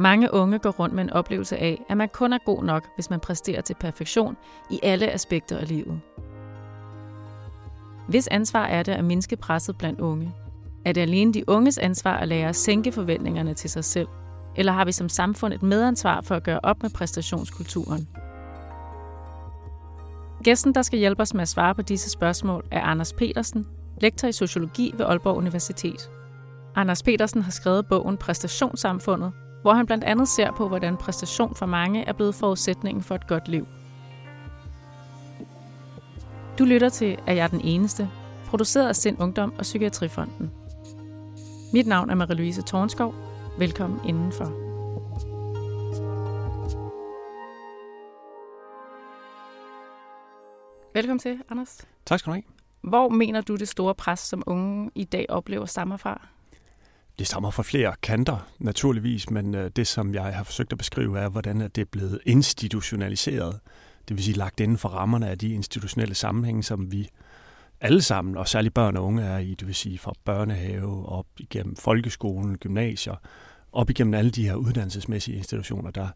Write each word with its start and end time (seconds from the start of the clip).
Mange 0.00 0.34
unge 0.34 0.58
går 0.58 0.70
rundt 0.70 0.94
med 0.94 1.04
en 1.04 1.10
oplevelse 1.10 1.56
af, 1.56 1.84
at 1.88 1.96
man 1.96 2.08
kun 2.08 2.32
er 2.32 2.38
god 2.44 2.64
nok, 2.64 2.88
hvis 2.94 3.10
man 3.10 3.20
præsterer 3.20 3.60
til 3.60 3.74
perfektion 3.80 4.36
i 4.70 4.80
alle 4.82 5.10
aspekter 5.12 5.58
af 5.58 5.68
livet. 5.68 6.00
Hvis 8.08 8.28
ansvar 8.28 8.64
er 8.66 8.82
det 8.82 8.92
at 8.92 9.04
mindske 9.04 9.36
presset 9.36 9.78
blandt 9.78 10.00
unge? 10.00 10.34
Er 10.84 10.92
det 10.92 11.00
alene 11.00 11.34
de 11.34 11.48
unges 11.48 11.78
ansvar 11.78 12.16
at 12.16 12.28
lære 12.28 12.48
at 12.48 12.56
sænke 12.56 12.92
forventningerne 12.92 13.54
til 13.54 13.70
sig 13.70 13.84
selv? 13.84 14.08
Eller 14.56 14.72
har 14.72 14.84
vi 14.84 14.92
som 14.92 15.08
samfund 15.08 15.52
et 15.52 15.62
medansvar 15.62 16.20
for 16.20 16.34
at 16.34 16.42
gøre 16.42 16.60
op 16.62 16.82
med 16.82 16.90
præstationskulturen? 16.90 18.08
Gæsten, 20.44 20.74
der 20.74 20.82
skal 20.82 20.98
hjælpe 20.98 21.22
os 21.22 21.34
med 21.34 21.42
at 21.42 21.48
svare 21.48 21.74
på 21.74 21.82
disse 21.82 22.10
spørgsmål, 22.10 22.64
er 22.70 22.80
Anders 22.80 23.12
Petersen, 23.12 23.66
lektor 24.00 24.28
i 24.28 24.32
sociologi 24.32 24.94
ved 24.96 25.06
Aalborg 25.06 25.36
Universitet. 25.36 26.10
Anders 26.74 27.02
Petersen 27.02 27.42
har 27.42 27.50
skrevet 27.50 27.86
bogen 27.88 28.16
Præstationssamfundet, 28.16 29.32
hvor 29.62 29.72
han 29.72 29.86
blandt 29.86 30.04
andet 30.04 30.28
ser 30.28 30.52
på, 30.52 30.68
hvordan 30.68 30.96
præstation 30.96 31.54
for 31.54 31.66
mange 31.66 32.04
er 32.04 32.12
blevet 32.12 32.34
forudsætningen 32.34 33.02
for 33.02 33.14
et 33.14 33.26
godt 33.26 33.48
liv. 33.48 33.66
Du 36.58 36.64
lytter 36.64 36.88
til 36.88 37.18
Er 37.26 37.32
jeg 37.32 37.50
den 37.50 37.60
eneste? 37.60 38.10
Produceret 38.46 38.88
af 38.88 38.96
Sind 38.96 39.20
Ungdom 39.20 39.52
og 39.58 39.62
Psykiatrifonden. 39.62 40.50
Mit 41.72 41.86
navn 41.86 42.10
er 42.10 42.14
Marie-Louise 42.14 42.62
Tornskov. 42.62 43.14
Velkommen 43.58 44.00
indenfor. 44.08 44.44
Velkommen 50.94 51.18
til, 51.18 51.38
Anders. 51.50 51.86
Tak 52.06 52.18
skal 52.18 52.30
du 52.30 52.34
have. 52.34 52.42
Hvor 52.80 53.08
mener 53.08 53.40
du 53.40 53.56
det 53.56 53.68
store 53.68 53.94
pres, 53.94 54.20
som 54.20 54.42
unge 54.46 54.90
i 54.94 55.04
dag 55.04 55.26
oplever, 55.28 55.66
stammer 55.66 55.96
fra? 55.96 56.28
Det 57.20 57.28
stammer 57.28 57.50
fra 57.50 57.62
flere 57.62 57.94
kanter, 58.02 58.48
naturligvis, 58.58 59.30
men 59.30 59.54
øh, 59.54 59.70
det, 59.76 59.86
som 59.86 60.14
jeg 60.14 60.24
har 60.24 60.44
forsøgt 60.44 60.72
at 60.72 60.78
beskrive, 60.78 61.18
er, 61.18 61.28
hvordan 61.28 61.60
det 61.60 61.78
er 61.78 61.84
blevet 61.84 62.20
institutionaliseret. 62.26 63.60
Det 64.08 64.16
vil 64.16 64.24
sige 64.24 64.36
lagt 64.36 64.60
inden 64.60 64.78
for 64.78 64.88
rammerne 64.88 65.28
af 65.28 65.38
de 65.38 65.52
institutionelle 65.52 66.14
sammenhænge, 66.14 66.62
som 66.62 66.92
vi 66.92 67.08
alle 67.80 68.02
sammen, 68.02 68.36
og 68.36 68.48
særligt 68.48 68.74
børn 68.74 68.96
og 68.96 69.04
unge, 69.04 69.22
er 69.22 69.38
i, 69.38 69.54
det 69.54 69.66
vil 69.66 69.74
sige 69.74 69.98
fra 69.98 70.12
børnehave, 70.24 71.08
op 71.08 71.26
igennem 71.38 71.76
folkeskolen, 71.76 72.58
gymnasier, 72.58 73.14
op 73.72 73.90
igennem 73.90 74.14
alle 74.14 74.30
de 74.30 74.44
her 74.44 74.54
uddannelsesmæssige 74.54 75.36
institutioner, 75.36 75.90
der 75.90 76.08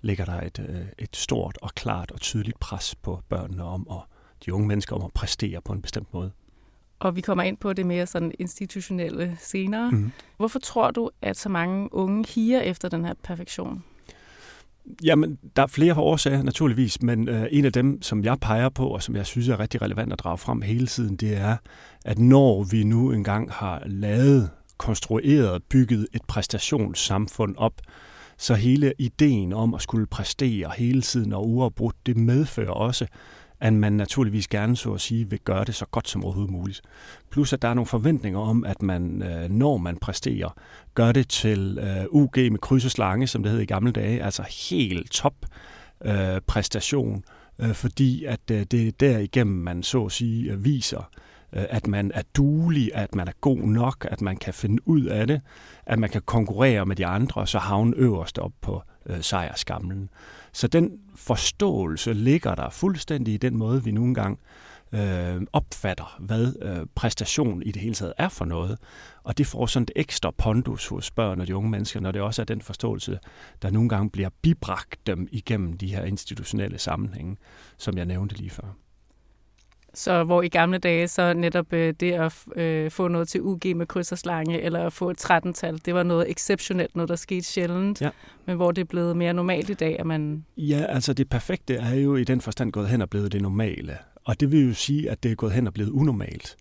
ligger 0.00 0.24
der 0.24 0.40
et, 0.40 0.66
øh, 0.68 0.86
et 0.98 1.16
stort 1.16 1.58
og 1.62 1.70
klart 1.74 2.10
og 2.10 2.20
tydeligt 2.20 2.60
pres 2.60 2.94
på 2.94 3.22
børnene 3.28 3.64
om 3.64 3.86
at 3.90 4.00
de 4.46 4.54
unge 4.54 4.68
mennesker 4.68 4.96
om 4.96 5.04
at 5.04 5.12
præstere 5.12 5.60
på 5.60 5.72
en 5.72 5.82
bestemt 5.82 6.14
måde. 6.14 6.30
Og 7.04 7.16
vi 7.16 7.20
kommer 7.20 7.44
ind 7.44 7.56
på 7.56 7.72
det 7.72 7.86
mere 7.86 8.06
sådan 8.06 8.32
institutionelle 8.38 9.36
senere. 9.40 9.90
Mm. 9.90 10.12
Hvorfor 10.36 10.58
tror 10.58 10.90
du, 10.90 11.10
at 11.22 11.36
så 11.36 11.48
mange 11.48 11.94
unge 11.94 12.24
higer 12.28 12.60
efter 12.60 12.88
den 12.88 13.04
her 13.04 13.14
perfektion? 13.22 13.84
Jamen, 15.04 15.38
der 15.56 15.62
er 15.62 15.66
flere 15.66 15.94
årsager 15.96 16.42
naturligvis, 16.42 17.02
men 17.02 17.28
øh, 17.28 17.46
en 17.50 17.64
af 17.64 17.72
dem, 17.72 18.02
som 18.02 18.24
jeg 18.24 18.40
peger 18.40 18.68
på, 18.68 18.88
og 18.88 19.02
som 19.02 19.16
jeg 19.16 19.26
synes 19.26 19.48
er 19.48 19.60
rigtig 19.60 19.82
relevant 19.82 20.12
at 20.12 20.18
drage 20.18 20.38
frem 20.38 20.62
hele 20.62 20.86
tiden, 20.86 21.16
det 21.16 21.36
er, 21.36 21.56
at 22.04 22.18
når 22.18 22.62
vi 22.62 22.84
nu 22.84 23.12
engang 23.12 23.52
har 23.52 23.82
lavet, 23.86 24.50
konstrueret, 24.76 25.62
bygget 25.62 26.06
et 26.12 26.22
præstationssamfund 26.28 27.54
op, 27.56 27.80
så 28.38 28.54
hele 28.54 28.92
ideen 28.98 29.52
om 29.52 29.74
at 29.74 29.82
skulle 29.82 30.06
præstere 30.06 30.70
hele 30.76 31.02
tiden 31.02 31.32
og 31.32 31.48
uafbrudt, 31.48 31.96
det 32.06 32.16
medfører 32.16 32.70
også, 32.70 33.06
at 33.64 33.72
man 33.72 33.92
naturligvis 33.92 34.48
gerne 34.48 34.76
så 34.76 34.92
at 34.92 35.00
sige 35.00 35.30
vil 35.30 35.38
gøre 35.38 35.64
det 35.64 35.74
så 35.74 35.86
godt 35.86 36.08
som 36.08 36.24
overhovedet 36.24 36.52
muligt. 36.52 36.82
Plus 37.30 37.52
at 37.52 37.62
der 37.62 37.68
er 37.68 37.74
nogle 37.74 37.86
forventninger 37.86 38.40
om, 38.40 38.64
at 38.64 38.82
man, 38.82 39.22
øh, 39.22 39.50
når 39.50 39.76
man 39.76 39.96
præsterer, 39.96 40.56
gør 40.94 41.12
det 41.12 41.28
til 41.28 41.78
øh, 41.78 42.04
UG 42.10 42.36
med 42.36 42.58
kryds 42.58 42.84
og 42.84 42.90
slange, 42.90 43.26
som 43.26 43.42
det 43.42 43.52
hed 43.52 43.60
i 43.60 43.64
gamle 43.64 43.92
dage, 43.92 44.22
altså 44.22 44.42
helt 44.70 45.10
top 45.10 45.34
øh, 46.04 46.40
præstation, 46.46 47.24
øh, 47.58 47.74
fordi 47.74 48.24
at 48.24 48.48
det 48.48 48.74
er 48.74 48.92
derigennem, 49.00 49.56
man 49.56 49.82
så 49.82 50.04
at 50.04 50.12
sige 50.12 50.58
viser, 50.58 51.10
at 51.52 51.86
man 51.86 52.10
er 52.14 52.22
duelig, 52.36 52.90
at 52.94 53.14
man 53.14 53.28
er 53.28 53.32
god 53.40 53.58
nok, 53.58 54.06
at 54.10 54.20
man 54.20 54.36
kan 54.36 54.54
finde 54.54 54.88
ud 54.88 55.04
af 55.04 55.26
det, 55.26 55.40
at 55.86 55.98
man 55.98 56.10
kan 56.10 56.22
konkurrere 56.22 56.86
med 56.86 56.96
de 56.96 57.06
andre, 57.06 57.40
og 57.40 57.48
så 57.48 57.58
havne 57.58 57.96
øverst 57.96 58.38
op 58.38 58.52
på 58.60 58.82
øh, 59.06 59.22
sejrskamlen. 59.22 60.10
Så 60.54 60.68
den 60.68 60.90
forståelse 61.16 62.12
ligger 62.12 62.54
der 62.54 62.70
fuldstændig 62.70 63.34
i 63.34 63.36
den 63.36 63.56
måde, 63.56 63.84
vi 63.84 63.90
nogle 63.90 64.14
gange 64.14 64.38
øh, 64.92 65.42
opfatter, 65.52 66.16
hvad 66.20 66.54
øh, 66.62 66.86
præstation 66.94 67.62
i 67.62 67.72
det 67.72 67.82
hele 67.82 67.94
taget 67.94 68.12
er 68.18 68.28
for 68.28 68.44
noget. 68.44 68.78
Og 69.22 69.38
det 69.38 69.46
får 69.46 69.66
sådan 69.66 69.82
et 69.82 69.90
ekstra 69.96 70.30
pondus 70.30 70.86
hos 70.86 71.10
børn 71.10 71.40
og 71.40 71.46
de 71.46 71.56
unge 71.56 71.70
mennesker, 71.70 72.00
når 72.00 72.12
det 72.12 72.22
også 72.22 72.42
er 72.42 72.46
den 72.46 72.60
forståelse, 72.60 73.18
der 73.62 73.70
nogle 73.70 73.88
gange 73.88 74.10
bliver 74.10 74.30
bibragt 74.42 75.06
dem 75.06 75.28
igennem 75.32 75.72
de 75.78 75.94
her 75.94 76.04
institutionelle 76.04 76.78
sammenhænge, 76.78 77.36
som 77.78 77.98
jeg 77.98 78.06
nævnte 78.06 78.36
lige 78.36 78.50
før. 78.50 78.83
Så 79.94 80.24
hvor 80.24 80.42
i 80.42 80.48
gamle 80.48 80.78
dage, 80.78 81.08
så 81.08 81.34
netop 81.34 81.72
øh, 81.72 81.94
det 82.00 82.12
at 82.12 82.34
øh, 82.56 82.90
få 82.90 83.08
noget 83.08 83.28
til 83.28 83.42
UG 83.42 83.60
med 83.76 83.86
kryds 83.86 84.12
og 84.12 84.18
slange, 84.18 84.60
eller 84.60 84.86
at 84.86 84.92
få 84.92 85.10
et 85.10 85.24
13-tal, 85.24 85.80
det 85.84 85.94
var 85.94 86.02
noget 86.02 86.30
exceptionelt, 86.30 86.96
noget 86.96 87.08
der 87.08 87.16
skete 87.16 87.42
sjældent, 87.42 88.00
ja. 88.00 88.10
men 88.46 88.56
hvor 88.56 88.72
det 88.72 88.80
er 88.80 88.86
blevet 88.86 89.16
mere 89.16 89.32
normalt 89.32 89.70
i 89.70 89.74
dag, 89.74 89.96
at 89.98 90.06
man... 90.06 90.44
Ja, 90.56 90.84
altså 90.88 91.12
det 91.12 91.28
perfekte 91.28 91.74
er 91.74 91.94
jo 91.94 92.16
i 92.16 92.24
den 92.24 92.40
forstand 92.40 92.72
gået 92.72 92.88
hen 92.88 93.02
og 93.02 93.10
blevet 93.10 93.32
det 93.32 93.42
normale. 93.42 93.98
Og 94.24 94.40
det 94.40 94.52
vil 94.52 94.68
jo 94.68 94.74
sige, 94.74 95.10
at 95.10 95.22
det 95.22 95.30
er 95.30 95.36
gået 95.36 95.52
hen 95.52 95.66
og 95.66 95.74
blevet 95.74 95.90
unormalt. 95.90 96.56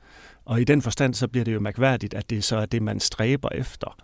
Og 0.46 0.62
i 0.62 0.64
den 0.64 0.82
forstand, 0.82 1.14
så 1.14 1.28
bliver 1.28 1.44
det 1.44 1.54
jo 1.54 1.60
mærkværdigt, 1.60 2.14
at 2.14 2.30
det 2.30 2.44
så 2.44 2.58
er 2.58 2.66
det, 2.66 2.82
man 2.82 3.00
stræber 3.00 3.50
efter. 3.52 3.98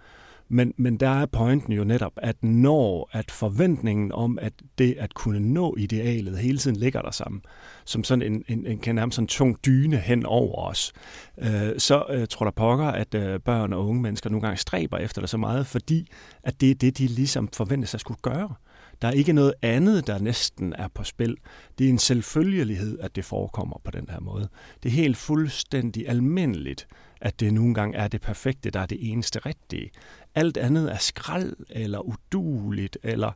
Men, 0.49 0.73
men 0.77 0.97
der 0.97 1.09
er 1.09 1.25
pointen 1.25 1.73
jo 1.73 1.83
netop, 1.83 2.11
at 2.17 2.43
når 2.43 3.09
at 3.11 3.31
forventningen 3.31 4.11
om, 4.11 4.39
at 4.41 4.53
det 4.77 4.95
at 4.99 5.13
kunne 5.13 5.39
nå 5.39 5.75
idealet 5.77 6.37
hele 6.37 6.57
tiden 6.57 6.77
ligger 6.77 7.01
der 7.01 7.11
sammen, 7.11 7.41
som 7.85 8.03
sådan 8.03 8.21
en, 8.21 8.43
en, 8.47 8.65
en, 8.67 8.79
en 8.87 8.95
nærmest 8.95 9.15
sådan 9.15 9.27
tung 9.27 9.65
dyne 9.65 9.97
hen 9.97 10.25
over 10.25 10.67
os, 10.69 10.93
øh, 11.37 11.71
så 11.77 12.03
øh, 12.09 12.27
tror 12.27 12.43
der 12.43 12.51
pokker, 12.51 12.85
at 12.85 13.15
øh, 13.15 13.39
børn 13.39 13.73
og 13.73 13.87
unge 13.87 14.01
mennesker 14.01 14.29
nogle 14.29 14.41
gange 14.41 14.57
stræber 14.57 14.97
efter 14.97 15.21
det 15.21 15.29
så 15.29 15.37
meget, 15.37 15.67
fordi 15.67 16.07
at 16.43 16.61
det 16.61 16.71
er 16.71 16.75
det, 16.75 16.97
de 16.97 17.07
ligesom 17.07 17.49
forventes 17.53 17.93
at 17.93 17.99
skulle 17.99 18.19
gøre. 18.21 18.53
Der 19.01 19.07
er 19.07 19.11
ikke 19.11 19.33
noget 19.33 19.53
andet, 19.61 20.07
der 20.07 20.19
næsten 20.19 20.73
er 20.77 20.87
på 20.87 21.03
spil. 21.03 21.37
Det 21.77 21.85
er 21.85 21.89
en 21.89 21.99
selvfølgelighed, 21.99 22.99
at 22.99 23.15
det 23.15 23.25
forekommer 23.25 23.77
på 23.83 23.91
den 23.91 24.05
her 24.09 24.19
måde. 24.19 24.49
Det 24.83 24.89
er 24.89 24.93
helt 24.93 25.17
fuldstændig 25.17 26.09
almindeligt, 26.09 26.87
at 27.21 27.39
det 27.39 27.53
nogle 27.53 27.73
gange 27.73 27.97
er 27.97 28.07
det 28.07 28.21
perfekte, 28.21 28.69
der 28.69 28.79
er 28.79 28.85
det 28.85 29.11
eneste 29.11 29.39
rigtige. 29.39 29.91
Alt 30.35 30.57
andet 30.57 30.91
er 30.91 30.97
skrald, 30.97 31.55
eller 31.69 31.99
uduligt, 31.99 32.97
eller 33.03 33.31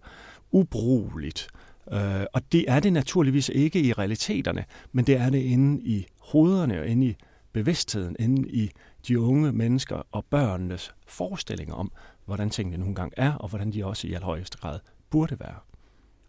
ubrugeligt. 0.52 1.48
Øh, 1.92 2.26
og 2.34 2.42
det 2.52 2.66
er 2.68 2.80
det 2.80 2.94
naturligvis 2.94 3.50
ikke 3.50 3.82
i 3.82 3.94
realiteterne, 3.94 4.66
men 4.92 5.06
det 5.06 5.18
er 5.18 5.30
det 5.30 5.42
inde 5.42 5.82
i 5.84 6.06
hovederne 6.20 6.80
og 6.80 6.88
inde 6.88 7.08
i 7.08 7.16
bevidstheden, 7.54 8.16
inde 8.20 8.50
i 8.50 8.72
de 9.08 9.20
unge 9.20 9.52
mennesker 9.52 10.08
og 10.12 10.26
børnenes 10.26 10.94
forestillinger 11.08 11.76
om, 11.76 11.92
hvordan 12.26 12.50
tingene 12.50 12.78
nogle 12.78 12.96
gange 12.96 13.14
er, 13.18 13.34
og 13.34 13.50
hvordan 13.50 13.74
de 13.74 13.86
også 13.86 14.08
i 14.08 14.14
allerhøjeste 14.14 14.58
grad 14.58 14.80
burde 15.10 15.40
være. 15.40 15.73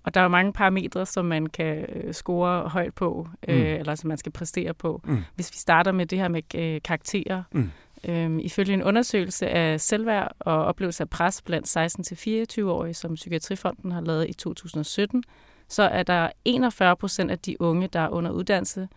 Og 0.05 0.15
der 0.15 0.21
er 0.21 0.25
jo 0.25 0.29
mange 0.29 0.53
parametre, 0.53 1.07
som 1.07 1.25
man 1.25 1.47
kan 1.47 1.87
øh, 1.89 2.15
score 2.15 2.69
højt 2.69 2.95
på, 2.95 3.29
øh, 3.49 3.57
mm. 3.57 3.63
eller 3.63 3.95
som 3.95 4.09
man 4.09 4.19
skal 4.19 4.33
præstere 4.33 4.75
på. 4.75 5.01
Mm. 5.05 5.25
Hvis 5.35 5.53
vi 5.53 5.57
starter 5.57 5.93
med 5.93 6.07
det 6.07 6.19
her 6.19 6.29
med 6.29 6.55
øh, 6.55 6.81
karakterer. 6.85 7.43
Mm. 7.53 7.71
Øhm, 8.09 8.39
ifølge 8.39 8.75
en 8.75 8.83
undersøgelse 8.83 9.49
af 9.49 9.81
selvværd 9.81 10.33
og 10.39 10.65
oplevelse 10.65 11.03
af 11.03 11.11
pres 11.11 11.43
blandt 11.43 11.77
16-24-årige, 12.59 12.95
som 12.95 13.15
Psykiatrifonden 13.15 13.93
har 13.93 14.01
lavet 14.01 14.29
i 14.29 14.33
2017, 14.33 15.25
så 15.69 15.83
er 15.83 16.03
der 16.03 16.29
41 16.45 16.97
procent 16.97 17.31
af 17.31 17.39
de 17.39 17.61
unge, 17.61 17.89
der 17.89 18.01
er 18.01 18.09
under 18.09 18.31
uddannelse, 18.31 18.89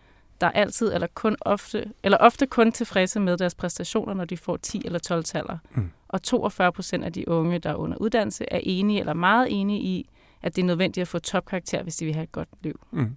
der 0.41 0.47
er 0.47 0.51
altid 0.51 0.93
eller 0.93 1.07
kun 1.13 1.35
ofte, 1.41 1.85
eller 2.03 2.17
ofte 2.17 2.45
kun 2.45 2.71
tilfredse 2.71 3.19
med 3.19 3.37
deres 3.37 3.55
præstationer, 3.55 4.13
når 4.13 4.25
de 4.25 4.37
får 4.37 4.57
10 4.57 4.81
eller 4.85 4.99
12 4.99 5.23
taller. 5.23 5.57
Mm. 5.71 5.91
Og 6.07 6.23
42 6.23 6.71
procent 6.71 7.03
af 7.03 7.13
de 7.13 7.27
unge, 7.27 7.59
der 7.59 7.69
er 7.69 7.75
under 7.75 7.97
uddannelse, 7.97 8.45
er 8.51 8.59
enige 8.63 8.99
eller 8.99 9.13
meget 9.13 9.47
enige 9.49 9.79
i, 9.79 10.09
at 10.41 10.55
det 10.55 10.61
er 10.61 10.65
nødvendigt 10.65 11.01
at 11.01 11.07
få 11.07 11.19
topkarakter, 11.19 11.83
hvis 11.83 11.95
de 11.95 12.05
vil 12.05 12.13
have 12.13 12.23
et 12.23 12.31
godt 12.31 12.49
liv. 12.63 12.79
Mm. 12.91 13.15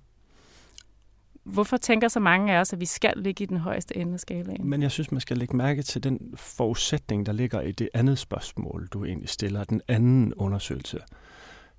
Hvorfor 1.44 1.76
tænker 1.76 2.08
så 2.08 2.20
mange 2.20 2.52
af 2.52 2.60
os, 2.60 2.72
at 2.72 2.80
vi 2.80 2.86
skal 2.86 3.12
ligge 3.16 3.44
i 3.44 3.46
den 3.46 3.56
højeste 3.56 3.96
ende 3.96 4.14
af 4.14 4.20
skalaen? 4.20 4.70
Men 4.70 4.82
jeg 4.82 4.90
synes, 4.90 5.12
man 5.12 5.20
skal 5.20 5.36
lægge 5.38 5.56
mærke 5.56 5.82
til 5.82 6.02
den 6.02 6.34
forudsætning, 6.36 7.26
der 7.26 7.32
ligger 7.32 7.60
i 7.60 7.72
det 7.72 7.88
andet 7.94 8.18
spørgsmål, 8.18 8.88
du 8.92 9.04
egentlig 9.04 9.28
stiller, 9.28 9.64
den 9.64 9.80
anden 9.88 10.34
undersøgelse. 10.34 10.98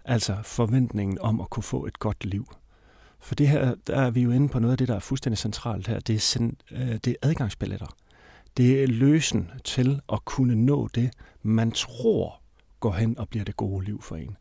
Altså 0.06 0.38
forventningen 0.44 1.20
om 1.22 1.42
at 1.42 1.50
kunne 1.50 1.64
få 1.64 1.86
et 1.86 2.00
godt 2.00 2.26
liv. 2.26 2.46
For 3.20 3.36
det 3.36 3.48
her, 3.48 3.76
der 3.88 3.96
er 3.96 4.12
vi 4.12 4.22
jo 4.22 4.32
inde 4.32 4.50
på 4.50 4.60
noget 4.60 4.72
af 4.72 4.78
det, 4.78 4.88
der 4.88 4.96
er 4.96 5.00
fuldstændig 5.00 5.38
centralt 5.38 5.88
her. 5.88 6.00
Det 6.00 6.16
er, 6.16 6.20
sind, 6.20 6.54
øh, 6.72 6.94
det 6.94 7.08
er 7.08 7.16
adgangsbilletter. 7.22 7.96
Det 8.58 8.84
er 8.84 8.88
løsen 8.88 9.52
til 9.64 10.02
at 10.14 10.26
kunne 10.26 10.56
nå 10.56 10.88
det, 10.88 11.12
man 11.42 11.72
tror 11.72 12.42
går 12.80 12.92
hen 12.92 13.18
og 13.18 13.30
bliver 13.30 13.46
det 13.46 13.58
gode 13.58 13.86
liv 13.86 14.02
for 14.02 14.16
en. 14.16 14.38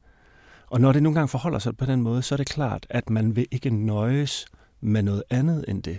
Og 0.71 0.81
når 0.81 0.93
det 0.93 1.03
nogle 1.03 1.15
gange 1.15 1.29
forholder 1.29 1.59
sig 1.59 1.77
på 1.77 1.87
den 1.87 2.03
måde, 2.03 2.23
så 2.23 2.35
er 2.35 2.37
det 2.37 2.49
klart, 2.49 2.87
at 2.91 3.11
man 3.11 3.37
vil 3.37 3.47
ikke 3.51 3.71
nøjes 3.71 4.47
med 4.81 5.03
noget 5.03 5.23
andet 5.31 5.65
end 5.69 5.83
det. 5.83 5.99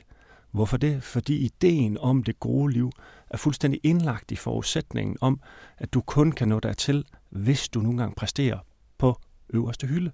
Hvorfor 0.51 0.77
det? 0.77 1.03
Fordi 1.03 1.45
ideen 1.45 1.97
om 1.97 2.23
det 2.23 2.39
gode 2.39 2.73
liv 2.73 2.91
er 3.29 3.37
fuldstændig 3.37 3.79
indlagt 3.83 4.31
i 4.31 4.35
forudsætningen 4.35 5.17
om, 5.21 5.41
at 5.77 5.93
du 5.93 6.01
kun 6.01 6.31
kan 6.31 6.47
nå 6.47 6.59
dertil 6.59 7.05
hvis 7.29 7.69
du 7.69 7.81
nogle 7.81 7.97
gange 7.97 8.15
præsterer 8.15 8.59
på 8.97 9.19
øverste 9.49 9.87
hylde. 9.87 10.11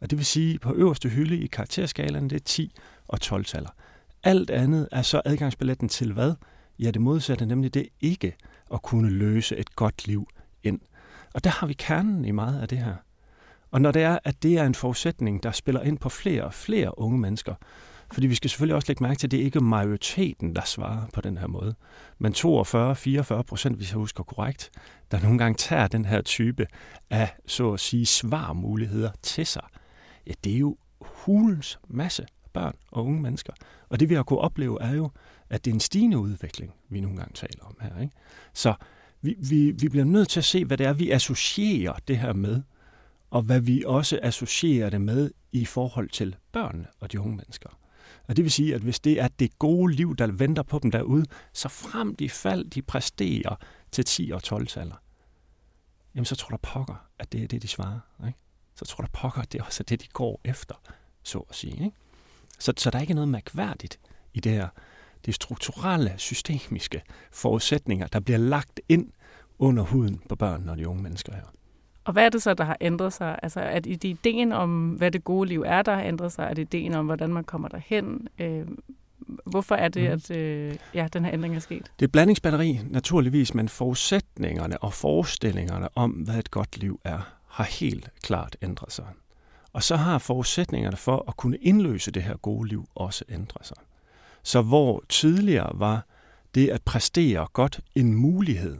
Og 0.00 0.10
det 0.10 0.18
vil 0.18 0.26
sige, 0.26 0.58
på 0.58 0.72
øverste 0.74 1.08
hylde 1.08 1.38
i 1.38 1.46
karakterskalaen, 1.46 2.30
det 2.30 2.36
er 2.36 2.44
10 2.44 2.72
og 3.08 3.18
12-taller. 3.24 3.70
Alt 4.22 4.50
andet 4.50 4.88
er 4.92 5.02
så 5.02 5.22
adgangsbilletten 5.24 5.88
til 5.88 6.12
hvad? 6.12 6.34
Ja, 6.78 6.90
det 6.90 7.02
modsatte, 7.02 7.46
nemlig 7.46 7.74
det 7.74 7.88
ikke 8.00 8.36
at 8.72 8.82
kunne 8.82 9.10
løse 9.10 9.56
et 9.56 9.76
godt 9.76 10.06
liv 10.06 10.28
ind. 10.62 10.80
Og 11.34 11.44
der 11.44 11.50
har 11.50 11.66
vi 11.66 11.72
kernen 11.72 12.24
i 12.24 12.30
meget 12.30 12.60
af 12.60 12.68
det 12.68 12.78
her. 12.78 12.94
Og 13.70 13.80
når 13.80 13.90
det 13.90 14.02
er, 14.02 14.18
at 14.24 14.42
det 14.42 14.58
er 14.58 14.64
en 14.64 14.74
forudsætning, 14.74 15.42
der 15.42 15.52
spiller 15.52 15.82
ind 15.82 15.98
på 15.98 16.08
flere 16.08 16.44
og 16.44 16.54
flere 16.54 16.98
unge 16.98 17.18
mennesker, 17.18 17.54
fordi 18.12 18.26
vi 18.26 18.34
skal 18.34 18.50
selvfølgelig 18.50 18.74
også 18.74 18.88
lægge 18.88 19.02
mærke 19.02 19.18
til, 19.18 19.26
at 19.26 19.30
det 19.30 19.38
ikke 19.38 19.56
er 19.56 19.62
majoriteten, 19.62 20.56
der 20.56 20.62
svarer 20.64 21.06
på 21.14 21.20
den 21.20 21.38
her 21.38 21.46
måde. 21.46 21.74
Men 22.18 22.32
42-44 22.32 23.42
procent, 23.42 23.76
hvis 23.76 23.90
jeg 23.90 23.98
husker 23.98 24.22
korrekt, 24.22 24.70
der 25.10 25.20
nogle 25.20 25.38
gange 25.38 25.56
tager 25.56 25.88
den 25.88 26.04
her 26.04 26.22
type 26.22 26.66
af, 27.10 27.36
så 27.46 27.72
at 27.72 27.80
sige, 27.80 28.06
svarmuligheder 28.06 29.10
til 29.22 29.46
sig. 29.46 29.64
Ja, 30.26 30.32
det 30.44 30.54
er 30.54 30.58
jo 30.58 30.76
hulens 31.00 31.78
masse 31.88 32.26
børn 32.52 32.74
og 32.90 33.06
unge 33.06 33.22
mennesker. 33.22 33.52
Og 33.88 34.00
det 34.00 34.08
vi 34.08 34.14
har 34.14 34.22
kunnet 34.22 34.42
opleve 34.42 34.82
er 34.82 34.94
jo, 34.94 35.10
at 35.50 35.64
det 35.64 35.70
er 35.70 35.74
en 35.74 35.80
stigende 35.80 36.18
udvikling, 36.18 36.74
vi 36.88 37.00
nogle 37.00 37.16
gange 37.16 37.32
taler 37.34 37.64
om 37.64 37.76
her. 37.80 38.00
Ikke? 38.00 38.14
Så 38.52 38.74
vi, 39.20 39.36
vi, 39.38 39.70
vi 39.70 39.88
bliver 39.88 40.04
nødt 40.04 40.28
til 40.28 40.40
at 40.40 40.44
se, 40.44 40.64
hvad 40.64 40.76
det 40.76 40.86
er, 40.86 40.92
vi 40.92 41.10
associerer 41.10 41.94
det 42.08 42.18
her 42.18 42.32
med, 42.32 42.62
og 43.30 43.42
hvad 43.42 43.60
vi 43.60 43.82
også 43.86 44.18
associerer 44.22 44.90
det 44.90 45.00
med 45.00 45.30
i 45.52 45.64
forhold 45.64 46.08
til 46.08 46.36
børnene 46.52 46.86
og 47.00 47.12
de 47.12 47.20
unge 47.20 47.36
mennesker. 47.36 47.68
Og 48.28 48.36
det 48.36 48.44
vil 48.44 48.52
sige, 48.52 48.74
at 48.74 48.80
hvis 48.80 49.00
det 49.00 49.20
er 49.20 49.28
det 49.28 49.58
gode 49.58 49.92
liv, 49.92 50.16
der 50.16 50.26
venter 50.26 50.62
på 50.62 50.78
dem 50.78 50.90
derude, 50.90 51.24
så 51.52 51.68
frem 51.68 52.16
de 52.16 52.30
fald, 52.30 52.70
de 52.70 52.82
præsterer 52.82 53.56
til 53.92 54.04
10 54.04 54.30
og 54.30 54.42
12 54.42 54.68
alder, 54.76 55.02
jamen 56.14 56.24
så 56.24 56.36
tror 56.36 56.48
der 56.48 56.56
pokker, 56.56 57.06
at 57.18 57.32
det 57.32 57.42
er 57.42 57.48
det, 57.48 57.62
de 57.62 57.68
svarer. 57.68 58.26
Ikke? 58.26 58.38
Så 58.74 58.84
tror 58.84 59.02
der 59.02 59.10
pokker, 59.12 59.42
at 59.42 59.52
det 59.52 59.60
er 59.60 59.64
også 59.64 59.82
det, 59.82 60.02
de 60.02 60.06
går 60.12 60.40
efter, 60.44 60.74
så 61.22 61.38
at 61.38 61.54
sige. 61.54 61.84
Ikke? 61.84 61.96
Så, 62.58 62.72
så 62.76 62.90
der 62.90 62.98
er 62.98 63.02
ikke 63.02 63.14
noget 63.14 63.28
mærkværdigt 63.28 64.00
i 64.34 64.40
det 64.40 64.52
her. 64.52 64.68
Det 65.26 65.34
strukturelle, 65.34 66.14
systemiske 66.16 67.02
forudsætninger, 67.32 68.06
der 68.06 68.20
bliver 68.20 68.38
lagt 68.38 68.80
ind 68.88 69.12
under 69.58 69.82
huden 69.82 70.22
på 70.28 70.36
børn 70.36 70.68
og 70.68 70.78
de 70.78 70.88
unge 70.88 71.02
mennesker 71.02 71.34
her. 71.34 71.52
Og 72.08 72.12
hvad 72.12 72.24
er 72.24 72.28
det 72.28 72.42
så, 72.42 72.54
der 72.54 72.64
har 72.64 72.76
ændret 72.80 73.12
sig? 73.12 73.38
Altså, 73.42 73.60
er 73.60 73.80
det 73.80 74.04
ideen 74.04 74.52
om, 74.52 74.88
hvad 74.88 75.10
det 75.10 75.24
gode 75.24 75.48
liv 75.48 75.62
er, 75.66 75.82
der 75.82 75.94
har 75.94 76.02
ændret 76.02 76.32
sig? 76.32 76.42
Er 76.42 76.54
det 76.54 76.62
ideen 76.62 76.94
om, 76.94 77.06
hvordan 77.06 77.32
man 77.32 77.44
kommer 77.44 77.68
derhen? 77.68 78.28
Øh, 78.38 78.66
hvorfor 79.46 79.74
er 79.74 79.88
det, 79.88 80.02
mm. 80.02 80.08
at 80.08 80.30
øh, 80.30 80.76
ja, 80.94 81.08
den 81.12 81.24
her 81.24 81.32
ændring 81.32 81.56
er 81.56 81.60
sket? 81.60 81.92
Det 82.00 82.06
er 82.06 82.10
blandingsbatteri, 82.10 82.80
naturligvis, 82.90 83.54
men 83.54 83.68
forudsætningerne 83.68 84.78
og 84.78 84.92
forestillingerne 84.92 85.88
om, 85.94 86.10
hvad 86.10 86.34
et 86.34 86.50
godt 86.50 86.78
liv 86.78 87.00
er, 87.04 87.34
har 87.48 87.64
helt 87.64 88.10
klart 88.22 88.56
ændret 88.62 88.92
sig. 88.92 89.06
Og 89.72 89.82
så 89.82 89.96
har 89.96 90.18
forudsætningerne 90.18 90.96
for 90.96 91.24
at 91.28 91.36
kunne 91.36 91.56
indløse 91.56 92.10
det 92.10 92.22
her 92.22 92.36
gode 92.36 92.68
liv 92.68 92.88
også 92.94 93.24
ændret 93.28 93.66
sig. 93.66 93.76
Så 94.42 94.62
hvor 94.62 95.04
tidligere 95.08 95.70
var 95.74 96.06
det 96.54 96.68
at 96.68 96.82
præstere 96.82 97.46
godt 97.52 97.80
en 97.94 98.14
mulighed, 98.14 98.76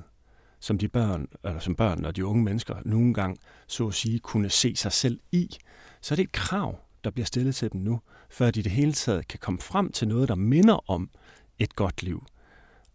som 0.60 0.78
de 0.78 0.88
børn, 0.88 1.26
eller 1.44 1.60
som 1.60 1.74
børn 1.74 2.04
og 2.04 2.16
de 2.16 2.26
unge 2.26 2.44
mennesker 2.44 2.74
nogle 2.84 3.14
gange, 3.14 3.36
så 3.66 3.86
at 3.86 3.94
sige, 3.94 4.18
kunne 4.18 4.50
se 4.50 4.76
sig 4.76 4.92
selv 4.92 5.20
i, 5.32 5.56
så 6.00 6.14
er 6.14 6.16
det 6.16 6.22
et 6.22 6.32
krav, 6.32 6.78
der 7.04 7.10
bliver 7.10 7.26
stillet 7.26 7.54
til 7.54 7.72
dem 7.72 7.80
nu, 7.80 8.00
før 8.30 8.50
de 8.50 8.62
det 8.62 8.72
hele 8.72 8.92
taget 8.92 9.28
kan 9.28 9.38
komme 9.38 9.60
frem 9.60 9.92
til 9.92 10.08
noget, 10.08 10.28
der 10.28 10.34
minder 10.34 10.90
om 10.90 11.10
et 11.58 11.76
godt 11.76 12.02
liv. 12.02 12.26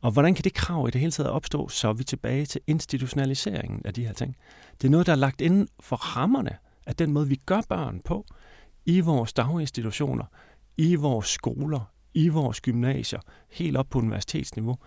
Og 0.02 0.12
hvordan 0.12 0.36
kan 0.36 0.44
det 0.44 0.54
krav 0.54 0.88
i 0.88 0.92
det 0.92 1.02
hele 1.02 1.12
taget 1.12 1.30
opstå? 1.30 1.70
Så 1.70 1.90
er 1.90 1.94
vi 1.94 2.04
tilbage 2.04 2.46
til 2.46 2.62
institutionaliseringen 2.68 3.82
af 3.86 3.94
de 3.94 4.06
her 4.06 4.14
ting. 4.14 4.36
Det 4.82 4.88
er 4.88 4.92
noget, 4.92 5.06
der 5.06 5.12
er 5.12 5.18
lagt 5.18 5.42
inden 5.42 5.68
for 5.80 5.96
rammerne 5.96 6.58
af 6.86 6.96
den 6.96 7.12
måde, 7.12 7.28
vi 7.28 7.36
gør 7.36 7.62
børn 7.70 8.02
på 8.06 8.26
i 8.86 9.00
vores 9.00 9.34
daginstitutioner, 9.34 10.26
i 10.78 10.96
vores 10.96 11.28
skoler, 11.28 11.94
i 12.14 12.28
vores 12.30 12.62
gymnasier, 12.62 13.20
helt 13.52 13.78
op 13.78 13.90
på 13.90 14.00
universitetsniveau. 14.00 14.78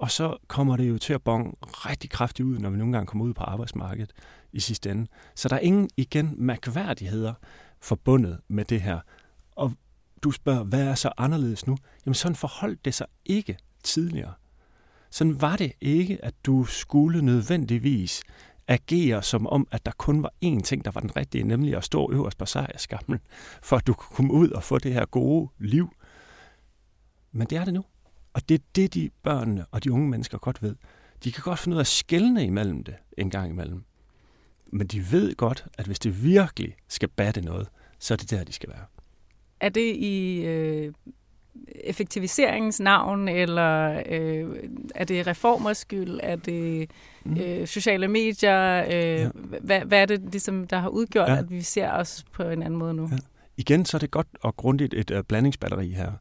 Og 0.00 0.10
så 0.10 0.36
kommer 0.46 0.76
det 0.76 0.88
jo 0.88 0.98
til 0.98 1.12
at 1.12 1.22
bonge 1.22 1.52
rigtig 1.62 2.10
kraftigt 2.10 2.46
ud, 2.46 2.58
når 2.58 2.70
vi 2.70 2.76
nogle 2.76 2.92
gange 2.92 3.06
kommer 3.06 3.24
ud 3.24 3.34
på 3.34 3.44
arbejdsmarkedet 3.44 4.12
i 4.52 4.60
sidste 4.60 4.90
ende. 4.90 5.06
Så 5.34 5.48
der 5.48 5.56
er 5.56 5.60
ingen, 5.60 5.90
igen, 5.96 6.34
mærkværdigheder 6.36 7.34
forbundet 7.80 8.40
med 8.48 8.64
det 8.64 8.80
her. 8.80 9.00
Og 9.50 9.72
du 10.22 10.30
spørger, 10.30 10.64
hvad 10.64 10.86
er 10.86 10.94
så 10.94 11.12
anderledes 11.16 11.66
nu? 11.66 11.76
Jamen 12.06 12.14
sådan 12.14 12.36
forholdt 12.36 12.84
det 12.84 12.94
sig 12.94 13.06
ikke 13.24 13.58
tidligere. 13.82 14.32
Sådan 15.10 15.40
var 15.40 15.56
det 15.56 15.72
ikke, 15.80 16.24
at 16.24 16.34
du 16.46 16.64
skulle 16.64 17.22
nødvendigvis 17.22 18.22
agere 18.68 19.22
som 19.22 19.46
om, 19.46 19.68
at 19.70 19.86
der 19.86 19.92
kun 19.92 20.22
var 20.22 20.32
én 20.44 20.60
ting, 20.60 20.84
der 20.84 20.90
var 20.90 21.00
den 21.00 21.16
rigtige, 21.16 21.44
nemlig 21.44 21.76
at 21.76 21.84
stå 21.84 22.12
øverst 22.12 22.38
på 22.38 22.46
sejrskammen, 22.46 23.20
for 23.62 23.76
at 23.76 23.86
du 23.86 23.94
kunne 23.94 24.16
komme 24.16 24.32
ud 24.32 24.50
og 24.50 24.62
få 24.62 24.78
det 24.78 24.94
her 24.94 25.06
gode 25.06 25.50
liv. 25.58 25.90
Men 27.32 27.46
det 27.46 27.58
er 27.58 27.64
det 27.64 27.74
nu. 27.74 27.84
Og 28.32 28.48
det 28.48 28.54
er 28.54 28.64
det, 28.74 28.94
de 28.94 29.10
børnene 29.22 29.66
og 29.70 29.84
de 29.84 29.92
unge 29.92 30.08
mennesker 30.08 30.38
godt 30.38 30.62
ved. 30.62 30.74
De 31.24 31.32
kan 31.32 31.42
godt 31.42 31.58
finde 31.58 31.74
ud 31.74 31.78
af 31.78 31.82
at 31.82 31.86
skælne 31.86 32.44
imellem 32.44 32.84
det 32.84 32.94
en 33.18 33.30
gang 33.30 33.50
imellem. 33.50 33.84
Men 34.72 34.86
de 34.86 35.12
ved 35.12 35.34
godt, 35.34 35.66
at 35.78 35.86
hvis 35.86 35.98
det 35.98 36.24
virkelig 36.24 36.76
skal 36.88 37.08
batte 37.08 37.40
noget, 37.40 37.68
så 37.98 38.14
er 38.14 38.16
det 38.16 38.30
der, 38.30 38.44
de 38.44 38.52
skal 38.52 38.68
være. 38.68 38.84
Er 39.60 39.68
det 39.68 39.96
i 39.96 40.44
øh, 40.44 40.92
effektiviseringens 41.74 42.80
navn, 42.80 43.28
eller 43.28 44.02
øh, 44.06 44.56
er 44.94 45.04
det 45.04 45.26
reformers 45.26 45.78
skyld? 45.78 46.20
Er 46.22 46.36
det 46.36 46.90
mm. 47.24 47.36
øh, 47.36 47.66
sociale 47.66 48.08
medier? 48.08 48.84
Øh, 48.84 48.92
ja. 48.92 49.28
hvad, 49.60 49.80
hvad 49.80 50.02
er 50.02 50.06
det, 50.06 50.20
ligesom, 50.20 50.66
der 50.66 50.78
har 50.78 50.88
udgjort, 50.88 51.28
ja. 51.28 51.38
at 51.38 51.50
vi 51.50 51.62
ser 51.62 51.90
os 51.90 52.24
på 52.32 52.42
en 52.42 52.62
anden 52.62 52.78
måde 52.78 52.94
nu? 52.94 53.08
Ja. 53.12 53.18
Igen, 53.56 53.84
så 53.84 53.96
er 53.96 53.98
det 53.98 54.10
godt 54.10 54.26
og 54.40 54.56
grundigt 54.56 54.94
et 54.94 55.10
uh, 55.10 55.20
blandingsbatteri 55.28 55.90
her. 55.90 56.12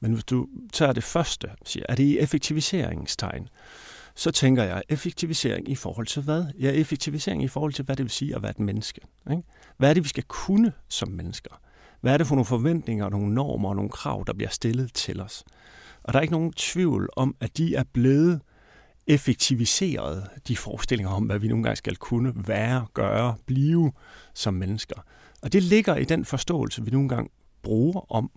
Men 0.00 0.12
hvis 0.12 0.24
du 0.24 0.46
tager 0.72 0.92
det 0.92 1.04
første, 1.04 1.48
siger, 1.64 1.86
er 1.88 1.94
det 1.94 2.04
i 2.04 2.18
effektiviseringstegn, 2.18 3.48
så 4.14 4.30
tænker 4.30 4.62
jeg, 4.62 4.82
effektivisering 4.88 5.68
i 5.68 5.74
forhold 5.74 6.06
til 6.06 6.22
hvad? 6.22 6.44
Ja, 6.60 6.70
effektivisering 6.70 7.42
i 7.42 7.48
forhold 7.48 7.72
til, 7.72 7.84
hvad 7.84 7.96
det 7.96 8.02
vil 8.02 8.10
sige 8.10 8.34
at 8.36 8.42
være 8.42 8.50
et 8.50 8.60
menneske. 8.60 9.00
Ikke? 9.30 9.42
Hvad 9.76 9.90
er 9.90 9.94
det, 9.94 10.04
vi 10.04 10.08
skal 10.08 10.24
kunne 10.28 10.72
som 10.88 11.08
mennesker? 11.08 11.60
Hvad 12.00 12.12
er 12.12 12.18
det 12.18 12.26
for 12.26 12.34
nogle 12.34 12.46
forventninger, 12.46 13.08
nogle 13.08 13.34
normer 13.34 13.68
og 13.68 13.76
nogle 13.76 13.90
krav, 13.90 14.24
der 14.26 14.32
bliver 14.32 14.50
stillet 14.50 14.94
til 14.94 15.20
os? 15.20 15.44
Og 16.02 16.12
der 16.12 16.18
er 16.18 16.22
ikke 16.22 16.34
nogen 16.34 16.52
tvivl 16.52 17.08
om, 17.16 17.36
at 17.40 17.58
de 17.58 17.74
er 17.74 17.84
blevet 17.92 18.40
effektiviseret, 19.06 20.28
de 20.48 20.56
forestillinger 20.56 21.12
om, 21.12 21.24
hvad 21.24 21.38
vi 21.38 21.48
nogle 21.48 21.64
gange 21.64 21.76
skal 21.76 21.96
kunne 21.96 22.32
være, 22.36 22.86
gøre, 22.94 23.34
blive 23.46 23.92
som 24.34 24.54
mennesker. 24.54 25.04
Og 25.42 25.52
det 25.52 25.62
ligger 25.62 25.96
i 25.96 26.04
den 26.04 26.24
forståelse, 26.24 26.84
vi 26.84 26.90
nogle 26.90 27.08
gange 27.08 27.30
bruger 27.62 28.12
om, 28.12 28.30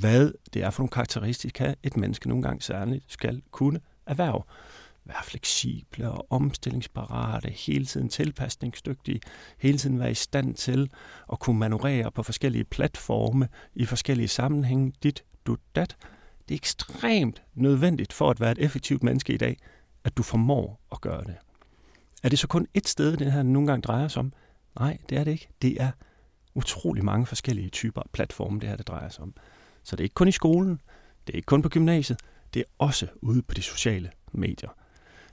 hvad 0.00 0.32
det 0.54 0.62
er 0.62 0.70
for 0.70 0.82
nogle 0.82 0.90
karakteristika, 0.90 1.74
et 1.82 1.96
menneske 1.96 2.28
nogle 2.28 2.42
gange 2.42 2.62
særligt 2.62 3.04
skal 3.08 3.42
kunne 3.50 3.80
erhverve. 4.06 4.42
Være 5.04 5.24
fleksible 5.24 6.10
og 6.10 6.26
omstillingsparate, 6.30 7.50
hele 7.50 7.86
tiden 7.86 8.08
tilpasningsdygtige, 8.08 9.20
hele 9.58 9.78
tiden 9.78 9.98
være 9.98 10.10
i 10.10 10.14
stand 10.14 10.54
til 10.54 10.90
at 11.32 11.38
kunne 11.38 11.58
manøvrere 11.58 12.10
på 12.10 12.22
forskellige 12.22 12.64
platforme 12.64 13.48
i 13.74 13.84
forskellige 13.84 14.28
sammenhænge, 14.28 14.92
dit, 15.02 15.24
du, 15.46 15.56
dat. 15.76 15.96
Det 16.48 16.54
er 16.54 16.58
ekstremt 16.58 17.42
nødvendigt 17.54 18.12
for 18.12 18.30
at 18.30 18.40
være 18.40 18.52
et 18.52 18.58
effektivt 18.58 19.02
menneske 19.02 19.34
i 19.34 19.36
dag, 19.36 19.56
at 20.04 20.16
du 20.16 20.22
formår 20.22 20.80
at 20.92 21.00
gøre 21.00 21.24
det. 21.24 21.34
Er 22.22 22.28
det 22.28 22.38
så 22.38 22.48
kun 22.48 22.66
et 22.74 22.88
sted, 22.88 23.16
det 23.16 23.32
her 23.32 23.42
nogle 23.42 23.68
gange 23.68 23.82
drejer 23.82 24.08
sig 24.08 24.20
om? 24.20 24.32
Nej, 24.78 24.98
det 25.08 25.18
er 25.18 25.24
det 25.24 25.30
ikke. 25.30 25.48
Det 25.62 25.82
er 25.82 25.90
utrolig 26.54 27.04
mange 27.04 27.26
forskellige 27.26 27.68
typer 27.68 28.02
platforme, 28.12 28.60
det 28.60 28.68
her 28.68 28.76
det 28.76 28.88
drejer 28.88 29.08
sig 29.08 29.22
om. 29.22 29.34
Så 29.84 29.96
det 29.96 30.00
er 30.00 30.04
ikke 30.04 30.14
kun 30.14 30.28
i 30.28 30.32
skolen, 30.32 30.80
det 31.26 31.32
er 31.32 31.36
ikke 31.36 31.46
kun 31.46 31.62
på 31.62 31.68
gymnasiet, 31.68 32.20
det 32.54 32.60
er 32.60 32.64
også 32.78 33.06
ude 33.22 33.42
på 33.42 33.54
de 33.54 33.62
sociale 33.62 34.10
medier. 34.32 34.70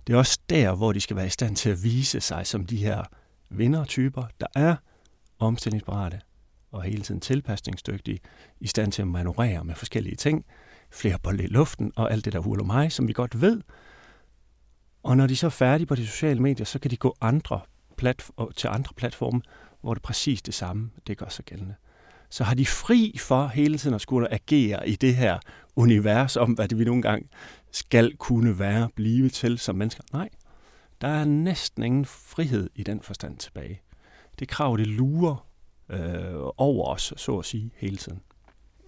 Det 0.07 0.13
er 0.13 0.17
også 0.17 0.39
der, 0.49 0.75
hvor 0.75 0.93
de 0.93 1.01
skal 1.01 1.15
være 1.15 1.25
i 1.25 1.29
stand 1.29 1.55
til 1.55 1.69
at 1.69 1.83
vise 1.83 2.21
sig 2.21 2.47
som 2.47 2.65
de 2.65 2.77
her 2.77 3.03
vindertyper, 3.49 4.23
der 4.39 4.47
er 4.55 4.75
omstillingsparate 5.39 6.21
og 6.71 6.83
hele 6.83 7.03
tiden 7.03 7.21
tilpasningsdygtige, 7.21 8.19
i 8.59 8.67
stand 8.67 8.91
til 8.91 9.01
at 9.01 9.07
manøvrere 9.07 9.63
med 9.63 9.75
forskellige 9.75 10.15
ting, 10.15 10.45
flere 10.91 11.19
bolde 11.19 11.43
i 11.43 11.47
luften 11.47 11.91
og 11.95 12.11
alt 12.11 12.25
det 12.25 12.33
der 12.33 12.39
hul 12.39 12.65
mig, 12.65 12.91
som 12.91 13.07
vi 13.07 13.13
godt 13.13 13.41
ved. 13.41 13.61
Og 15.03 15.17
når 15.17 15.27
de 15.27 15.35
så 15.35 15.45
er 15.45 15.49
færdige 15.49 15.87
på 15.87 15.95
de 15.95 16.07
sociale 16.07 16.41
medier, 16.41 16.65
så 16.65 16.79
kan 16.79 16.91
de 16.91 16.97
gå 16.97 17.17
andre 17.21 17.61
plat- 17.97 18.31
til 18.55 18.67
andre 18.67 18.93
platforme, 18.95 19.41
hvor 19.81 19.93
det 19.93 19.99
er 19.99 20.07
præcis 20.07 20.41
det 20.41 20.53
samme, 20.53 20.91
det 21.07 21.17
gør 21.17 21.29
sig 21.29 21.45
gældende 21.45 21.75
så 22.29 22.43
har 22.43 22.55
de 22.55 22.65
fri 22.65 23.17
for 23.19 23.47
hele 23.47 23.77
tiden 23.77 23.95
at 23.95 24.01
skulle 24.01 24.33
agere 24.33 24.89
i 24.89 24.95
det 24.95 25.15
her 25.15 25.39
univers 25.75 26.37
om, 26.37 26.51
hvad 26.51 26.67
det 26.67 26.79
vi 26.79 26.83
nogle 26.83 27.01
gange 27.01 27.27
skal 27.71 28.15
kunne 28.15 28.59
være, 28.59 28.89
blive 28.95 29.29
til 29.29 29.57
som 29.57 29.75
mennesker. 29.75 30.03
Nej, 30.13 30.29
der 31.01 31.07
er 31.07 31.25
næsten 31.25 31.83
ingen 31.83 32.05
frihed 32.05 32.69
i 32.75 32.83
den 32.83 33.01
forstand 33.01 33.37
tilbage. 33.37 33.81
Det 34.39 34.47
krav, 34.47 34.77
det 34.77 34.87
lurer 34.87 35.47
øh, 35.89 35.99
over 36.57 36.85
os, 36.87 37.13
så 37.17 37.37
at 37.37 37.45
sige, 37.45 37.71
hele 37.75 37.97
tiden. 37.97 38.21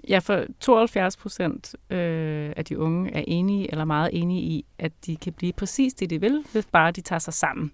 Ja, 0.10 0.20
for 0.20 0.46
72 0.60 1.18
procent 1.18 1.76
øh, 1.90 2.54
af 2.58 2.66
de 2.66 2.80
unge 2.80 3.14
er 3.14 3.24
enige 3.28 3.72
eller 3.72 3.86
meget 3.86 4.10
enige 4.14 4.42
i, 4.42 4.66
at 4.80 4.92
de 5.06 5.16
kan 5.16 5.34
blive 5.34 5.54
præcis 5.54 5.94
det, 5.94 6.10
de 6.10 6.22
vil, 6.22 6.46
hvis 6.52 6.66
bare 6.66 6.92
de 6.92 7.02
tager 7.02 7.20
sig 7.20 7.34
sammen. 7.34 7.72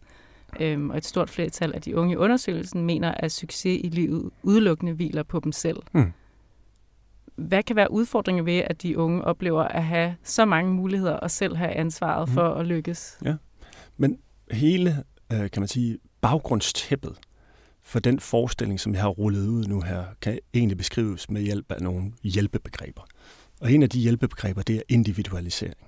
Øhm, 0.59 0.89
og 0.89 0.97
et 0.97 1.05
stort 1.05 1.29
flertal 1.29 1.73
af 1.73 1.81
de 1.81 1.95
unge 1.95 2.13
i 2.13 2.15
undersøgelsen 2.15 2.85
mener, 2.85 3.11
at 3.11 3.31
succes 3.31 3.79
i 3.83 3.89
livet 3.89 4.29
udelukkende 4.43 4.93
hviler 4.93 5.23
på 5.23 5.39
dem 5.39 5.51
selv. 5.51 5.77
Mm. 5.93 6.11
Hvad 7.35 7.63
kan 7.63 7.75
være 7.75 7.91
udfordringen 7.91 8.45
ved, 8.45 8.63
at 8.65 8.83
de 8.83 8.97
unge 8.97 9.23
oplever 9.23 9.63
at 9.63 9.83
have 9.83 10.15
så 10.23 10.45
mange 10.45 10.73
muligheder 10.73 11.13
og 11.13 11.31
selv 11.31 11.55
have 11.55 11.71
ansvaret 11.71 12.29
mm. 12.29 12.33
for 12.33 12.53
at 12.53 12.65
lykkes? 12.65 13.17
Ja, 13.25 13.35
men 13.97 14.19
hele, 14.51 15.03
øh, 15.33 15.51
kan 15.51 15.61
man 15.61 15.67
sige, 15.67 15.97
baggrundstæppet 16.21 17.17
for 17.83 17.99
den 17.99 18.19
forestilling, 18.19 18.79
som 18.79 18.93
jeg 18.93 19.01
har 19.01 19.09
rullet 19.09 19.47
ud 19.47 19.65
nu 19.65 19.81
her, 19.81 20.03
kan 20.21 20.39
egentlig 20.53 20.77
beskrives 20.77 21.29
med 21.29 21.41
hjælp 21.41 21.71
af 21.71 21.81
nogle 21.81 22.11
hjælpebegreber. 22.23 23.01
Og 23.61 23.71
en 23.71 23.83
af 23.83 23.89
de 23.89 23.99
hjælpebegreber, 23.99 24.61
det 24.61 24.75
er 24.75 24.81
individualisering. 24.89 25.87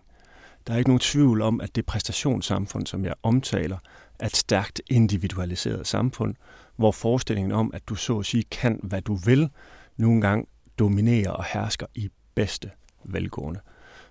Der 0.68 0.74
er 0.74 0.78
ikke 0.78 0.90
nogen 0.90 1.00
tvivl 1.00 1.42
om, 1.42 1.62
at 1.62 1.76
det 1.76 1.86
præstationssamfund, 1.86 2.88
som 2.88 3.06
jeg 3.06 3.14
omtaler, 3.24 3.78
er 4.20 4.26
et 4.26 4.36
stærkt 4.36 4.82
individualiseret 4.90 5.88
samfund, 5.88 6.36
hvor 6.76 6.92
forestillingen 6.92 7.52
om, 7.52 7.72
at 7.74 7.90
du 7.90 7.96
så 7.96 8.20
at 8.20 8.26
sige 8.26 8.44
kan, 8.44 8.80
hvad 8.84 9.02
du 9.02 9.16
vil, 9.16 9.50
nogle 9.98 10.22
gange 10.22 10.46
dominerer 10.80 11.32
og 11.32 11.46
hersker 11.54 11.86
i 11.96 12.10
bedste 12.36 12.72
velgående. 13.04 13.60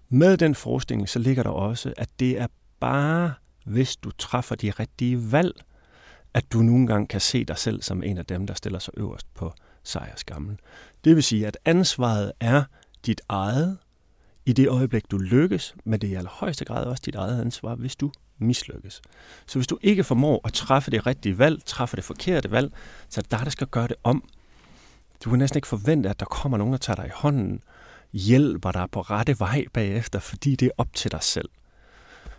Med 0.09 0.37
den 0.37 0.55
forestilling, 0.55 1.09
så 1.09 1.19
ligger 1.19 1.43
der 1.43 1.51
også, 1.51 1.95
at 1.97 2.09
det 2.21 2.41
er 2.41 2.47
bare, 2.81 3.35
hvis 3.65 3.97
du 3.97 4.11
træffer 4.11 4.55
de 4.55 4.71
rigtige 4.71 5.33
valg, 5.33 5.53
at 6.35 6.53
du 6.53 6.59
nogle 6.59 6.87
gange 6.87 7.07
kan 7.07 7.21
se 7.21 7.45
dig 7.45 7.59
selv 7.59 7.83
som 7.83 8.03
en 8.03 8.19
af 8.19 8.27
dem, 8.27 8.47
der 8.47 8.55
stiller 8.55 8.79
sig 8.79 8.95
øverst 8.97 9.35
på 9.35 9.53
sejrskammen. 9.83 10.61
Det 11.05 11.17
vil 11.17 11.23
sige, 11.23 11.47
at 11.47 11.59
ansvaret 11.65 12.33
er 12.41 12.65
dit 13.07 13.21
eget 13.29 13.79
i 14.47 14.53
det 14.53 14.69
øjeblik, 14.69 15.11
du 15.11 15.19
lykkes, 15.19 15.75
men 15.85 16.01
det 16.01 16.09
er 16.09 16.13
i 16.13 16.17
allerhøjeste 16.17 16.65
grad 16.65 16.85
også 16.85 17.03
dit 17.07 17.15
eget 17.15 17.41
ansvar, 17.41 17.75
hvis 17.75 17.97
du 17.97 18.13
mislykkes. 18.39 19.03
Så 19.47 19.59
hvis 19.59 19.67
du 19.67 19.79
ikke 19.83 20.05
formår 20.05 20.41
at 20.45 20.53
træffe 20.53 20.91
det 20.91 21.07
rigtige 21.07 21.39
valg, 21.39 21.65
træffe 21.65 21.97
det 21.97 22.05
forkerte 22.05 22.51
valg, 22.51 22.73
så 23.09 23.21
er 23.21 23.23
det 23.23 23.31
dig, 23.31 23.41
der 23.45 23.51
skal 23.51 23.67
gøre 23.67 23.89
det 23.89 23.97
om. 24.05 24.25
Du 25.25 25.31
kan 25.31 25.39
næsten 25.39 25.59
ikke 25.59 25.69
forvente, 25.69 26.11
at 26.11 26.21
der 26.21 26.27
kommer 26.27 26.59
nogen, 26.59 26.73
der 26.73 26.79
tager 26.79 26.97
dig 26.97 27.07
i 27.07 27.15
hånden, 27.15 27.63
hjælper 28.13 28.73
dig 28.73 28.87
på 28.93 29.01
rette 29.01 29.41
vej 29.41 29.65
bagefter, 29.73 30.19
fordi 30.19 30.57
det 30.57 30.67
er 30.67 30.71
op 30.79 30.95
til 30.95 31.11
dig 31.11 31.23
selv. 31.23 31.49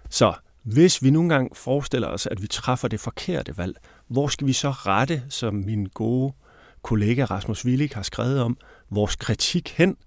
Så 0.09 0.33
hvis 0.63 1.03
vi 1.03 1.09
nogle 1.09 1.29
gange 1.29 1.49
forestiller 1.53 2.07
os, 2.07 2.25
at 2.25 2.41
vi 2.41 2.47
træffer 2.47 2.87
det 2.87 2.99
forkerte 2.99 3.57
valg, 3.57 3.75
hvor 4.07 4.27
skal 4.27 4.47
vi 4.47 4.53
så 4.53 4.69
rette, 4.69 5.23
som 5.29 5.53
min 5.53 5.85
gode 5.85 6.33
kollega 6.81 7.25
Rasmus 7.25 7.65
Willig 7.65 7.89
har 7.93 8.01
skrevet 8.01 8.41
om, 8.41 8.57
vores 8.89 9.15
kritik 9.15 9.69
hen? 9.77 9.97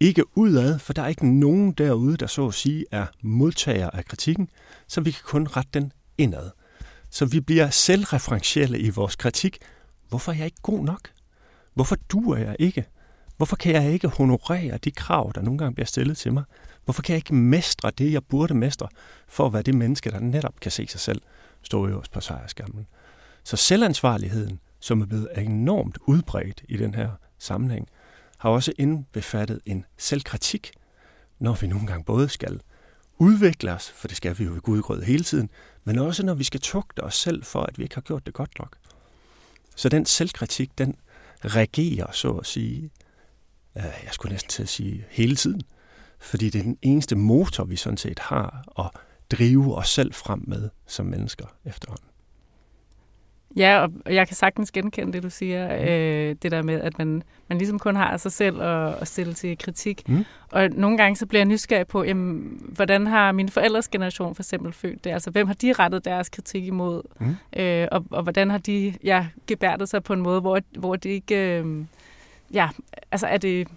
Ikke 0.00 0.38
udad, 0.38 0.78
for 0.78 0.92
der 0.92 1.02
er 1.02 1.08
ikke 1.08 1.38
nogen 1.38 1.72
derude, 1.72 2.16
der 2.16 2.26
så 2.26 2.46
at 2.46 2.54
sige 2.54 2.84
er 2.90 3.06
modtager 3.22 3.90
af 3.90 4.04
kritikken, 4.04 4.48
så 4.88 5.00
vi 5.00 5.10
kan 5.10 5.22
kun 5.24 5.46
rette 5.46 5.70
den 5.74 5.92
indad. 6.18 6.50
Så 7.10 7.26
vi 7.26 7.40
bliver 7.40 7.70
selvreferentielle 7.70 8.78
i 8.78 8.90
vores 8.90 9.16
kritik. 9.16 9.58
Hvorfor 10.08 10.32
er 10.32 10.36
jeg 10.36 10.44
ikke 10.44 10.62
god 10.62 10.84
nok? 10.84 11.10
Hvorfor 11.74 11.96
duer 11.96 12.36
jeg 12.36 12.56
ikke? 12.58 12.86
Hvorfor 13.36 13.56
kan 13.56 13.72
jeg 13.72 13.92
ikke 13.92 14.08
honorere 14.08 14.78
de 14.78 14.90
krav, 14.90 15.32
der 15.34 15.42
nogle 15.42 15.58
gange 15.58 15.74
bliver 15.74 15.86
stillet 15.86 16.16
til 16.16 16.32
mig? 16.32 16.44
Hvorfor 16.84 17.02
kan 17.02 17.12
jeg 17.12 17.18
ikke 17.18 17.34
mestre 17.34 17.90
det, 17.90 18.12
jeg 18.12 18.24
burde 18.24 18.54
mestre, 18.54 18.88
for 19.28 19.46
at 19.46 19.52
være 19.52 19.62
det 19.62 19.74
menneske, 19.74 20.10
der 20.10 20.20
netop 20.20 20.60
kan 20.60 20.70
se 20.70 20.86
sig 20.86 21.00
selv 21.00 21.22
stå 21.62 21.86
øverst 21.86 22.12
på 22.12 22.20
sejrskamlen? 22.20 22.86
Så 23.44 23.56
selvansvarligheden, 23.56 24.60
som 24.80 25.00
er 25.00 25.06
blevet 25.06 25.28
enormt 25.36 25.98
udbredt 26.06 26.62
i 26.68 26.76
den 26.76 26.94
her 26.94 27.10
sammenhæng, 27.38 27.88
har 28.38 28.50
også 28.50 28.72
indbefattet 28.78 29.60
en 29.66 29.84
selvkritik, 29.98 30.70
når 31.38 31.54
vi 31.54 31.66
nogle 31.66 31.86
gange 31.86 32.04
både 32.04 32.28
skal 32.28 32.60
udvikle 33.18 33.72
os, 33.72 33.90
for 33.90 34.08
det 34.08 34.16
skal 34.16 34.38
vi 34.38 34.44
jo 34.44 34.56
i 34.56 34.58
gudgrød 34.58 35.02
hele 35.02 35.24
tiden, 35.24 35.50
men 35.84 35.98
også 35.98 36.26
når 36.26 36.34
vi 36.34 36.44
skal 36.44 36.60
tugte 36.60 37.00
os 37.04 37.14
selv 37.14 37.44
for, 37.44 37.60
at 37.60 37.78
vi 37.78 37.82
ikke 37.82 37.94
har 37.94 38.02
gjort 38.02 38.26
det 38.26 38.34
godt 38.34 38.58
nok. 38.58 38.76
Så 39.76 39.88
den 39.88 40.06
selvkritik, 40.06 40.78
den 40.78 40.96
regerer, 41.44 42.12
så 42.12 42.30
at 42.30 42.46
sige, 42.46 42.90
øh, 43.76 43.82
jeg 43.84 44.10
skulle 44.12 44.32
næsten 44.32 44.50
til 44.50 44.62
at 44.62 44.68
sige 44.68 45.04
hele 45.10 45.36
tiden, 45.36 45.62
fordi 46.18 46.50
det 46.50 46.58
er 46.58 46.62
den 46.62 46.78
eneste 46.82 47.16
motor, 47.16 47.64
vi 47.64 47.76
sådan 47.76 47.96
set 47.96 48.18
har 48.18 48.64
at 48.78 49.00
drive 49.38 49.76
os 49.76 49.88
selv 49.88 50.14
frem 50.14 50.44
med 50.46 50.70
som 50.86 51.06
mennesker 51.06 51.46
efterhånden. 51.64 52.08
Ja, 53.56 53.86
og 54.04 54.14
jeg 54.14 54.26
kan 54.26 54.36
sagtens 54.36 54.70
genkende 54.70 55.12
det, 55.12 55.22
du 55.22 55.30
siger. 55.30 55.78
Mm. 55.78 55.84
Øh, 55.84 56.36
det 56.42 56.52
der 56.52 56.62
med, 56.62 56.80
at 56.80 56.98
man, 56.98 57.22
man 57.48 57.58
ligesom 57.58 57.78
kun 57.78 57.96
har 57.96 58.16
sig 58.16 58.32
selv 58.32 58.62
at, 58.62 58.94
at 58.94 59.08
stille 59.08 59.34
til 59.34 59.58
kritik. 59.58 60.08
Mm. 60.08 60.24
Og 60.50 60.68
nogle 60.68 60.96
gange 60.96 61.16
så 61.16 61.26
bliver 61.26 61.40
jeg 61.40 61.46
nysgerrig 61.46 61.86
på, 61.86 62.04
jamen, 62.04 62.60
hvordan 62.74 63.06
har 63.06 63.32
min 63.32 63.48
forældres 63.48 63.88
generation 63.88 64.34
for 64.34 64.42
eksempel 64.42 64.72
følt 64.72 65.04
det? 65.04 65.10
Altså, 65.10 65.30
hvem 65.30 65.46
har 65.46 65.54
de 65.54 65.72
rettet 65.72 66.04
deres 66.04 66.28
kritik 66.28 66.64
imod? 66.64 67.02
Mm. 67.20 67.60
Øh, 67.60 67.88
og, 67.92 68.04
og 68.10 68.22
hvordan 68.22 68.50
har 68.50 68.58
de 68.58 68.94
ja, 69.04 69.26
gebærdet 69.46 69.88
sig 69.88 70.02
på 70.02 70.12
en 70.12 70.20
måde, 70.20 70.40
hvor, 70.40 70.60
hvor 70.78 70.96
det 70.96 71.10
ikke... 71.10 71.60
Øh, 71.60 71.84
ja, 72.52 72.68
altså 73.10 73.26
er 73.26 73.38
det 73.38 73.68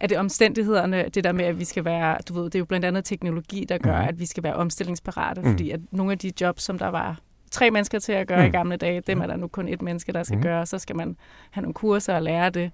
er 0.00 0.06
det 0.06 0.18
omstændighederne, 0.18 1.04
det 1.14 1.24
der 1.24 1.32
med, 1.32 1.44
at 1.44 1.58
vi 1.58 1.64
skal 1.64 1.84
være, 1.84 2.18
du 2.28 2.34
ved, 2.34 2.44
det 2.44 2.54
er 2.54 2.58
jo 2.58 2.64
blandt 2.64 2.86
andet 2.86 3.04
teknologi, 3.04 3.64
der 3.68 3.78
gør, 3.78 4.02
mm. 4.02 4.08
at 4.08 4.20
vi 4.20 4.26
skal 4.26 4.42
være 4.42 4.54
omstillingsparate, 4.54 5.40
mm. 5.40 5.50
fordi 5.50 5.70
at 5.70 5.80
nogle 5.90 6.12
af 6.12 6.18
de 6.18 6.32
jobs, 6.40 6.62
som 6.62 6.78
der 6.78 6.88
var 6.88 7.20
tre 7.52 7.70
mennesker 7.70 7.98
til 7.98 8.12
at 8.12 8.26
gøre 8.26 8.40
mm. 8.40 8.46
i 8.46 8.50
gamle 8.50 8.76
dage, 8.76 9.00
dem 9.00 9.20
er 9.20 9.26
der 9.26 9.36
nu 9.36 9.48
kun 9.48 9.68
et 9.68 9.82
menneske, 9.82 10.12
der 10.12 10.22
skal 10.22 10.36
mm. 10.36 10.42
gøre, 10.42 10.66
så 10.66 10.78
skal 10.78 10.96
man 10.96 11.16
have 11.50 11.62
nogle 11.62 11.74
kurser 11.74 12.14
og 12.14 12.22
lære 12.22 12.50
det. 12.50 12.70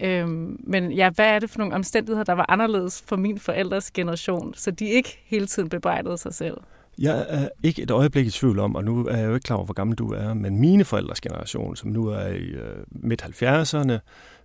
Ja. 0.00 0.20
Øhm, 0.20 0.60
men 0.64 0.92
ja, 0.92 1.10
hvad 1.10 1.26
er 1.26 1.38
det 1.38 1.50
for 1.50 1.58
nogle 1.58 1.74
omstændigheder, 1.74 2.24
der 2.24 2.32
var 2.32 2.46
anderledes 2.48 3.04
for 3.06 3.16
min 3.16 3.38
forældres 3.38 3.90
generation, 3.90 4.54
så 4.54 4.70
de 4.70 4.88
ikke 4.88 5.18
hele 5.24 5.46
tiden 5.46 5.68
bebrejdede 5.68 6.18
sig 6.18 6.34
selv? 6.34 6.56
Jeg 6.98 7.26
er 7.28 7.48
ikke 7.62 7.82
et 7.82 7.90
øjeblik 7.90 8.26
i 8.26 8.30
tvivl 8.30 8.58
om, 8.58 8.74
og 8.74 8.84
nu 8.84 9.06
er 9.06 9.16
jeg 9.16 9.26
jo 9.26 9.34
ikke 9.34 9.44
klar 9.44 9.56
over, 9.56 9.64
hvor 9.64 9.74
gammel 9.74 9.96
du 9.96 10.12
er, 10.12 10.34
men 10.34 10.60
mine 10.60 10.84
forældres 10.84 11.20
generation, 11.20 11.76
som 11.76 11.90
nu 11.90 12.06
er 12.06 12.26
i 12.26 12.44
øh, 12.44 12.84
midt-70'erne, 12.90 13.92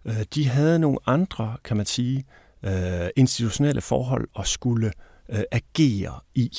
øh, 0.05 0.25
de 0.35 0.47
havde 0.47 0.79
nogle 0.79 0.97
andre, 1.05 1.57
kan 1.63 1.77
man 1.77 1.85
sige, 1.85 2.25
øh, 2.63 2.71
institutionelle 3.15 3.81
forhold 3.81 4.27
at 4.39 4.47
skulle 4.47 4.91
øh, 5.29 5.43
agere 5.51 6.19
i. 6.35 6.51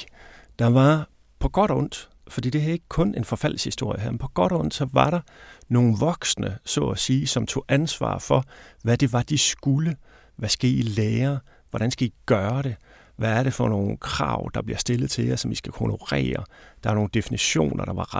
Der 0.58 0.70
var 0.70 1.08
på 1.38 1.48
godt 1.48 1.70
og 1.70 1.76
ondt 1.76 2.08
fordi 2.34 2.50
det 2.50 2.64
er 2.64 2.72
ikke 2.72 2.88
kun 2.88 3.14
en 3.14 3.24
forfaldshistorie 3.24 4.00
her, 4.00 4.10
men 4.10 4.18
på 4.18 4.28
godt 4.28 4.52
og 4.52 4.60
ondt, 4.60 4.74
så 4.74 4.88
var 4.92 5.10
der 5.10 5.20
nogle 5.68 5.96
voksne, 6.00 6.58
så 6.64 6.84
at 6.88 6.98
sige, 6.98 7.26
som 7.26 7.46
tog 7.46 7.64
ansvar 7.68 8.18
for, 8.18 8.44
hvad 8.82 8.96
det 8.96 9.12
var, 9.12 9.22
de 9.22 9.38
skulle. 9.38 9.96
Hvad 10.36 10.48
skal 10.48 10.70
I 10.70 10.82
lære? 10.82 11.38
Hvordan 11.70 11.90
skal 11.90 12.06
I 12.06 12.14
gøre 12.26 12.62
det? 12.62 12.76
Hvad 13.16 13.32
er 13.32 13.42
det 13.42 13.52
for 13.52 13.68
nogle 13.68 13.96
krav, 13.96 14.50
der 14.54 14.62
bliver 14.62 14.78
stillet 14.78 15.10
til 15.10 15.26
jer, 15.26 15.36
som 15.36 15.52
I 15.52 15.54
skal 15.54 15.72
honorere? 15.76 16.44
Der 16.84 16.90
er 16.90 16.94
nogle 16.94 17.10
definitioner, 17.14 17.84
der 17.84 17.92
var 17.92 18.14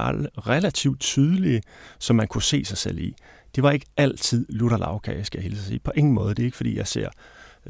relativt 0.49 1.01
tydelige, 1.01 1.63
som 1.99 2.17
man 2.17 2.27
kunne 2.27 2.43
se 2.43 2.65
sig 2.65 2.79
selv 2.79 2.99
i. 2.99 3.15
Det 3.55 3.63
var 3.63 3.71
ikke 3.71 3.87
altid 3.97 4.47
lutter 4.49 4.77
lavkage, 4.79 5.25
skal 5.25 5.39
jeg 5.39 5.43
hilse 5.43 5.65
sige. 5.65 5.79
På 5.79 5.93
ingen 5.97 6.15
måde. 6.15 6.35
Det 6.35 6.43
er 6.43 6.45
ikke, 6.47 6.57
fordi 6.57 6.77
jeg 6.77 6.87
ser 6.87 7.09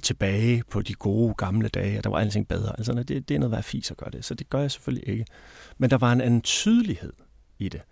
tilbage 0.02 0.62
på 0.70 0.82
de 0.82 0.94
gode 0.94 1.34
gamle 1.34 1.68
dage, 1.68 1.98
og 1.98 2.04
der 2.04 2.10
var 2.10 2.18
alting 2.18 2.48
bedre. 2.48 2.72
Altså, 2.78 2.92
det, 2.92 3.28
det 3.28 3.34
er 3.34 3.38
noget 3.38 3.54
at 3.54 3.64
fis 3.64 3.90
at 3.90 3.96
gøre 3.96 4.10
det, 4.10 4.24
så 4.24 4.34
det 4.34 4.50
gør 4.50 4.60
jeg 4.60 4.70
selvfølgelig 4.70 5.08
ikke. 5.08 5.24
Men 5.78 5.90
der 5.90 5.98
var 5.98 6.12
en 6.12 6.20
anden 6.20 6.42
tydelighed 6.42 7.12
i 7.58 7.68
det. 7.68 7.82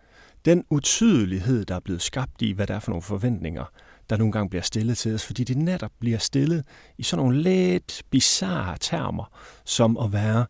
Den 0.44 0.64
utydelighed, 0.70 1.64
der 1.64 1.74
er 1.74 1.80
blevet 1.80 2.02
skabt 2.02 2.42
i, 2.42 2.52
hvad 2.52 2.66
der 2.66 2.74
er 2.74 2.80
for 2.80 2.90
nogle 2.90 3.02
forventninger, 3.02 3.64
der 4.10 4.16
nogle 4.16 4.32
gange 4.32 4.50
bliver 4.50 4.62
stillet 4.62 4.98
til 4.98 5.14
os, 5.14 5.26
fordi 5.26 5.44
det 5.44 5.56
netop 5.56 5.92
bliver 5.98 6.18
stillet 6.18 6.66
i 6.98 7.02
sådan 7.02 7.24
nogle 7.24 7.42
lidt 7.42 8.02
bizarre 8.10 8.76
termer, 8.80 9.24
som 9.64 9.96
at 9.96 10.12
være 10.12 10.46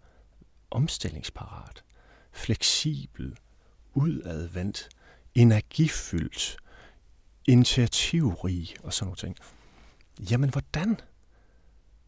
omstillingsparat, 0.70 1.84
fleksibel, 2.32 3.36
udadvendt, 3.94 4.88
energifyldt, 5.34 6.56
initiativrig 7.46 8.74
og 8.82 8.92
sådan 8.92 9.06
nogle 9.06 9.16
ting. 9.16 9.36
Jamen, 10.30 10.50
hvordan? 10.50 10.96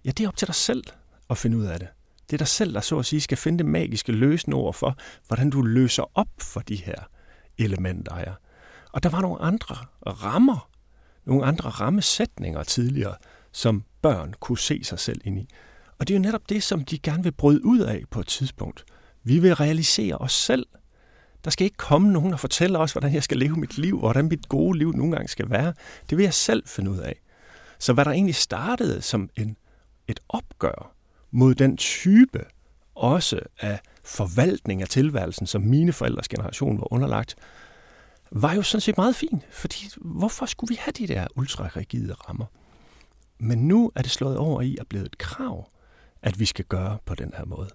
Ja, 0.05 0.11
det 0.11 0.25
er 0.25 0.29
op 0.29 0.37
til 0.37 0.47
dig 0.47 0.55
selv 0.55 0.85
at 1.31 1.39
finde 1.39 1.57
ud 1.57 1.65
af 1.65 1.79
det. 1.79 1.89
Det 2.31 2.33
er 2.33 2.39
dig 2.39 2.49
selv, 2.49 2.75
der 2.75 2.81
så 2.81 2.99
at 2.99 3.07
sige 3.07 3.21
skal 3.21 3.39
finde 3.39 3.59
det 3.59 3.67
magiske 3.67 4.13
løsende 4.13 4.55
ord 4.55 4.75
for, 4.75 4.97
hvordan 5.27 5.51
du 5.51 5.63
løser 5.63 6.19
op 6.19 6.29
for 6.39 6.61
de 6.61 6.77
her 6.77 7.09
elementer 7.59 8.15
her. 8.15 8.35
Og 8.93 9.03
der 9.03 9.09
var 9.09 9.21
nogle 9.21 9.41
andre 9.41 9.77
rammer, 10.07 10.69
nogle 11.25 11.45
andre 11.45 11.69
rammesætninger 11.69 12.63
tidligere, 12.63 13.17
som 13.53 13.85
børn 14.03 14.35
kunne 14.41 14.59
se 14.59 14.85
sig 14.85 14.99
selv 14.99 15.21
ind 15.25 15.39
i. 15.39 15.49
Og 15.99 16.09
det 16.09 16.15
er 16.15 16.19
jo 16.19 16.23
netop 16.23 16.49
det, 16.49 16.63
som 16.63 16.85
de 16.85 16.99
gerne 16.99 17.23
vil 17.23 17.33
bryde 17.33 17.65
ud 17.65 17.79
af 17.79 18.03
på 18.11 18.21
et 18.21 18.27
tidspunkt. 18.27 18.85
Vi 19.23 19.39
vil 19.39 19.55
realisere 19.55 20.19
os 20.19 20.33
selv. 20.33 20.67
Der 21.45 21.51
skal 21.51 21.65
ikke 21.65 21.77
komme 21.77 22.13
nogen 22.13 22.33
og 22.33 22.41
fortælle 22.41 22.79
os, 22.79 22.93
hvordan 22.93 23.15
jeg 23.15 23.23
skal 23.23 23.37
leve 23.37 23.57
mit 23.57 23.79
liv, 23.79 23.95
og 23.95 24.01
hvordan 24.01 24.29
mit 24.29 24.49
gode 24.49 24.79
liv 24.79 24.93
nogle 24.93 25.13
gange 25.13 25.29
skal 25.29 25.51
være. 25.51 25.75
Det 26.11 26.19
vil 26.19 26.25
jeg 26.25 26.35
selv 26.35 26.63
finde 26.67 26.91
ud 26.91 26.99
af. 26.99 27.21
Så 27.79 27.93
hvad 27.93 28.05
der 28.05 28.11
egentlig 28.11 28.35
startede 28.35 29.03
som 29.03 29.31
en 29.37 29.57
et 30.09 30.21
opgør 30.29 30.95
mod 31.31 31.55
den 31.55 31.77
type 31.77 32.45
også 32.95 33.41
af 33.61 33.81
forvaltning 34.05 34.83
af 34.83 34.89
tilværelsen, 34.89 35.47
som 35.47 35.63
mine 35.63 35.93
forældres 35.93 36.29
generation 36.29 36.79
var 36.79 36.93
underlagt, 36.93 37.37
var 38.31 38.55
jo 38.55 38.63
sådan 38.63 38.81
set 38.81 38.97
meget 38.97 39.17
fint, 39.17 39.43
fordi 39.51 39.89
hvorfor 39.97 40.47
skulle 40.47 40.69
vi 40.69 40.81
have 40.81 40.93
de 40.93 41.07
der 41.07 41.27
ultrarigide 41.37 42.13
rammer? 42.13 42.47
Men 43.39 43.59
nu 43.69 43.93
er 43.95 44.03
det 44.03 44.11
slået 44.11 44.37
over 44.37 44.61
i 44.61 44.77
at 44.81 44.87
blive 44.89 45.07
et 45.07 45.19
krav, 45.19 45.69
at 46.23 46.41
vi 46.41 46.45
skal 46.45 46.65
gøre 46.65 46.99
på 47.05 47.15
den 47.15 47.33
her 47.37 47.45
måde. 47.45 47.69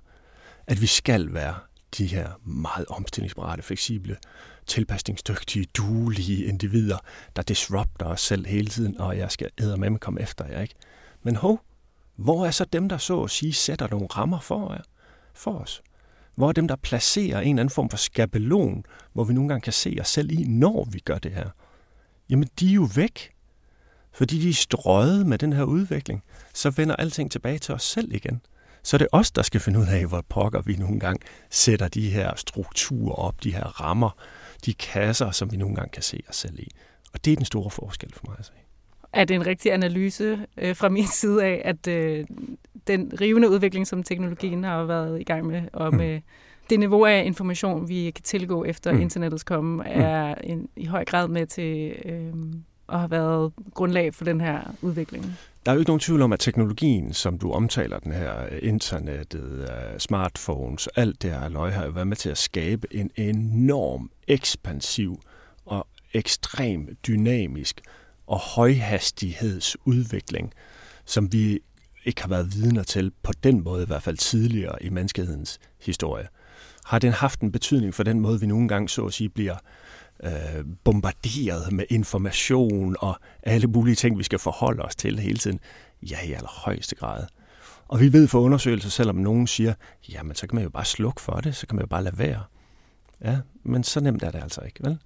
At 0.68 0.82
vi 0.82 0.88
skal 0.88 1.34
være 1.34 1.56
de 1.98 2.06
her 2.06 2.32
meget 2.44 2.86
omstillingsparate, 2.86 3.64
fleksible, 3.64 4.18
tilpasningsdygtige, 4.66 5.66
duelige 5.78 6.46
individer, 6.46 6.98
der 7.36 7.42
disrupter 7.42 8.06
os 8.06 8.22
selv 8.22 8.46
hele 8.46 8.68
tiden, 8.68 9.02
og 9.02 9.18
jeg 9.18 9.32
skal 9.32 9.50
æde 9.62 9.78
med 9.78 10.00
komme 10.00 10.22
efter 10.22 10.46
jer, 10.46 10.62
ikke? 10.62 10.76
Men 11.24 11.36
hov, 11.36 11.62
hvor 12.20 12.46
er 12.46 12.52
så 12.52 12.66
dem, 12.66 12.90
der 12.90 12.98
så 12.98 13.24
at 13.24 13.32
sige 13.32 13.54
sætter 13.54 13.88
nogle 13.92 14.08
rammer 14.08 14.40
for, 14.40 14.74
jer, 14.74 14.82
for 15.34 15.52
os? 15.52 15.82
Hvor 16.36 16.48
er 16.48 16.52
dem, 16.52 16.68
der 16.68 16.76
placerer 16.76 17.42
en 17.42 17.48
eller 17.48 17.62
anden 17.62 17.74
form 17.74 17.90
for 17.90 17.98
skabelon, 17.98 18.84
hvor 19.14 19.24
vi 19.24 19.34
nogle 19.34 19.50
gange 19.50 19.62
kan 19.62 19.74
se 19.74 19.98
os 20.02 20.08
selv 20.08 20.32
i, 20.32 20.44
når 20.44 20.88
vi 20.92 21.00
gør 21.00 21.18
det 21.18 21.32
her? 21.32 21.50
Jamen, 22.30 22.50
de 22.60 22.70
er 22.70 22.74
jo 22.74 22.90
væk. 22.96 23.32
Fordi 24.14 24.42
de 24.42 24.50
er 24.50 24.54
strøget 24.54 25.28
med 25.28 25.38
den 25.38 25.54
her 25.54 25.64
udvikling, 25.64 26.24
så 26.54 26.70
vender 26.70 26.96
alting 26.96 27.32
tilbage 27.32 27.60
til 27.60 27.74
os 27.74 27.84
selv 27.84 28.14
igen. 28.14 28.42
Så 28.84 28.96
er 28.96 28.98
det 28.98 29.08
os, 29.12 29.32
der 29.32 29.42
skal 29.42 29.62
finde 29.62 29.80
ud 29.80 29.88
af, 29.88 30.06
hvor 30.06 30.22
pokker 30.30 30.62
vi 30.62 30.76
nogle 30.76 31.00
gange 31.00 31.26
sætter 31.50 31.88
de 31.88 32.10
her 32.10 32.36
strukturer 32.36 33.16
op, 33.16 33.44
de 33.44 33.54
her 33.54 33.82
rammer, 33.82 34.10
de 34.66 34.74
kasser, 34.74 35.32
som 35.32 35.52
vi 35.52 35.58
nogle 35.58 35.76
gange 35.76 35.92
kan 35.92 36.04
se 36.04 36.24
os 36.30 36.36
selv 36.36 36.60
i. 36.60 36.68
Og 37.14 37.26
det 37.26 37.34
er 37.34 37.36
den 37.36 37.46
store 37.46 37.72
forskel 37.72 38.14
for 38.14 38.24
mig 38.28 38.36
at 38.40 38.46
sige. 38.46 38.69
Er 39.14 39.26
det 39.26 39.36
en 39.36 39.46
rigtig 39.46 39.74
analyse 39.74 40.40
øh, 40.58 40.76
fra 40.76 40.90
min 40.90 41.08
side 41.08 41.44
af, 41.44 41.62
at 41.66 41.88
øh, 41.88 42.26
den 42.88 43.12
rivende 43.22 43.50
udvikling, 43.50 43.88
som 43.88 44.04
teknologien 44.04 44.64
har 44.64 44.84
været 44.84 45.22
i 45.22 45.24
gang 45.24 45.48
med, 45.48 45.62
og 45.74 45.92
mm. 45.92 45.98
med 45.98 46.22
det 46.70 46.80
niveau 46.80 47.06
af 47.06 47.24
information, 47.26 47.90
vi 47.90 48.12
kan 48.12 48.24
tilgå 48.24 48.64
efter 48.64 48.92
mm. 48.92 49.02
internettets 49.02 49.44
komme, 49.44 49.76
mm. 49.76 49.84
er 49.86 50.36
en, 50.36 50.70
i 50.76 50.86
høj 50.86 51.06
grad 51.06 51.28
med 51.28 51.46
til 51.46 51.96
øh, 52.06 52.34
at 52.90 53.00
have 53.00 53.12
været 53.12 53.54
grundlag 53.74 54.14
for 54.14 54.26
den 54.26 54.42
her 54.42 54.62
udvikling? 54.82 55.38
Der 55.66 55.72
er 55.72 55.76
jo 55.76 55.80
ikke 55.80 55.90
nogen 55.90 56.00
tvivl 56.00 56.22
om, 56.22 56.34
at 56.34 56.40
teknologien, 56.40 57.14
som 57.14 57.38
du 57.38 57.52
omtaler, 57.52 58.00
den 58.00 58.12
her 58.12 58.34
internettet, 58.62 59.62
øh, 59.62 60.00
smartphones, 60.00 60.88
alt 60.88 61.22
det 61.22 61.32
her 61.32 61.50
løg, 61.50 61.74
har 61.74 61.86
jo 61.86 61.92
været 61.92 62.08
med 62.08 62.18
til 62.18 62.30
at 62.30 62.38
skabe 62.38 62.96
en 62.96 63.12
enorm 63.16 64.12
ekspansiv 64.28 65.22
og 65.66 65.88
ekstrem 66.14 66.98
dynamisk 67.08 67.82
og 68.30 68.40
højhastighedsudvikling, 68.40 70.54
som 71.06 71.34
vi 71.34 71.60
ikke 72.06 72.22
har 72.22 72.30
været 72.30 72.56
vidner 72.56 72.84
til 72.84 73.12
på 73.24 73.32
den 73.44 73.64
måde, 73.64 73.84
i 73.84 73.86
hvert 73.86 74.04
fald 74.04 74.18
tidligere 74.18 74.84
i 74.84 74.90
menneskehedens 74.90 75.60
historie. 75.82 76.28
Har 76.86 77.00
den 77.00 77.14
haft 77.14 77.40
en 77.40 77.52
betydning 77.52 77.94
for 77.94 78.04
den 78.04 78.20
måde, 78.20 78.40
vi 78.40 78.46
nogle 78.46 78.68
gange 78.68 78.90
så 78.90 79.06
at 79.06 79.14
sige 79.14 79.30
bliver 79.30 79.56
øh, 80.24 80.66
bombarderet 80.84 81.72
med 81.72 81.86
information 81.90 82.96
og 83.00 83.20
alle 83.44 83.68
mulige 83.68 83.96
ting, 83.96 84.18
vi 84.18 84.24
skal 84.24 84.40
forholde 84.40 84.84
os 84.84 84.96
til 84.96 85.20
hele 85.20 85.38
tiden? 85.38 85.60
Ja, 86.02 86.18
i 86.26 86.32
allerhøjeste 86.32 86.96
grad. 86.96 87.26
Og 87.88 88.00
vi 88.00 88.14
ved 88.14 88.28
fra 88.28 88.40
undersøgelser, 88.40 88.90
selvom 88.90 89.16
nogen 89.16 89.48
siger, 89.48 89.74
jamen 90.10 90.36
så 90.36 90.48
kan 90.48 90.56
man 90.56 90.64
jo 90.64 90.70
bare 90.70 90.86
slukke 90.86 91.22
for 91.22 91.34
det, 91.34 91.56
så 91.56 91.68
kan 91.68 91.76
man 91.76 91.84
jo 91.84 91.88
bare 91.88 92.04
lade 92.04 92.18
være. 92.18 92.44
Ja, 93.24 93.38
men 93.64 93.84
så 93.84 94.00
nemt 94.00 94.24
er 94.24 94.32
det 94.32 94.44
altså 94.44 94.62
ikke, 94.62 94.80
vel? 94.84 94.98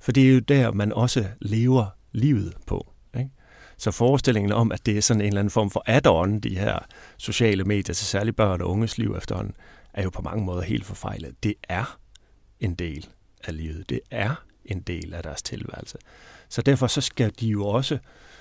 For 0.00 0.12
det 0.12 0.28
er 0.28 0.34
jo 0.34 0.38
der, 0.38 0.72
man 0.72 0.92
også 0.92 1.26
lever 1.40 1.97
livet 2.12 2.54
på. 2.66 2.92
Ikke? 3.18 3.30
Så 3.76 3.90
forestillingen 3.90 4.52
om, 4.52 4.72
at 4.72 4.86
det 4.86 4.98
er 4.98 5.02
sådan 5.02 5.20
en 5.20 5.26
eller 5.26 5.40
anden 5.40 5.50
form 5.50 5.70
for 5.70 5.84
add-on, 5.86 6.40
de 6.40 6.58
her 6.58 6.78
sociale 7.18 7.64
medier 7.64 7.94
til 7.94 8.06
særligt 8.06 8.36
børn 8.36 8.60
og 8.60 8.70
unges 8.70 8.98
liv 8.98 9.14
efterhånden, 9.18 9.54
er 9.94 10.02
jo 10.02 10.10
på 10.10 10.22
mange 10.22 10.44
måder 10.44 10.62
helt 10.62 10.84
forfejlet. 10.84 11.44
Det 11.44 11.54
er 11.68 11.98
en 12.60 12.74
del 12.74 13.08
af 13.44 13.56
livet. 13.56 13.90
Det 13.90 14.00
er 14.10 14.44
en 14.64 14.80
del 14.80 15.14
af 15.14 15.22
deres 15.22 15.42
tilværelse. 15.42 15.98
Så 16.48 16.62
derfor 16.62 16.86
så 16.86 17.00
skal 17.00 17.32
de 17.40 17.46
jo 17.46 17.66
også, 17.66 17.98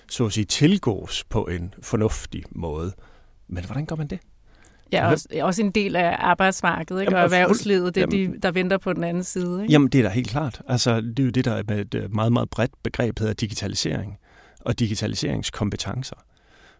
så 0.09 0.25
at 0.25 0.33
sige, 0.33 0.45
tilgås 0.45 1.24
på 1.24 1.47
en 1.47 1.74
fornuftig 1.81 2.43
måde. 2.51 2.93
Men 3.47 3.65
hvordan 3.65 3.86
gør 3.86 3.95
man 3.95 4.07
det? 4.07 4.19
Ja, 4.91 5.12
også, 5.12 5.27
også 5.41 5.62
en 5.62 5.72
del 5.72 5.96
af 5.96 6.15
arbejdsmarkedet 6.20 7.01
ikke? 7.01 7.12
Jamen, 7.12 7.17
og 7.17 7.24
erhvervslivet, 7.24 7.96
det 7.96 8.03
er 8.03 8.08
de, 8.08 8.34
der 8.44 8.51
venter 8.51 8.77
på 8.77 8.94
den 8.94 9.03
anden 9.03 9.24
side. 9.24 9.62
Ikke? 9.62 9.72
Jamen, 9.72 9.88
det 9.88 10.00
er 10.00 10.03
da 10.03 10.10
helt 10.10 10.29
klart. 10.29 10.62
Altså, 10.67 11.01
det 11.01 11.20
er 11.20 11.24
jo 11.24 11.29
det, 11.29 11.46
der 11.46 11.53
er 11.53 11.63
med 11.67 11.79
et 11.79 11.96
øh, 11.96 12.15
meget, 12.15 12.34
meget 12.34 12.50
bredt 12.50 12.72
begreb 12.84 13.20
hedder 13.20 13.34
digitalisering 13.34 14.17
og 14.60 14.80
digitaliseringskompetencer. 14.80 16.15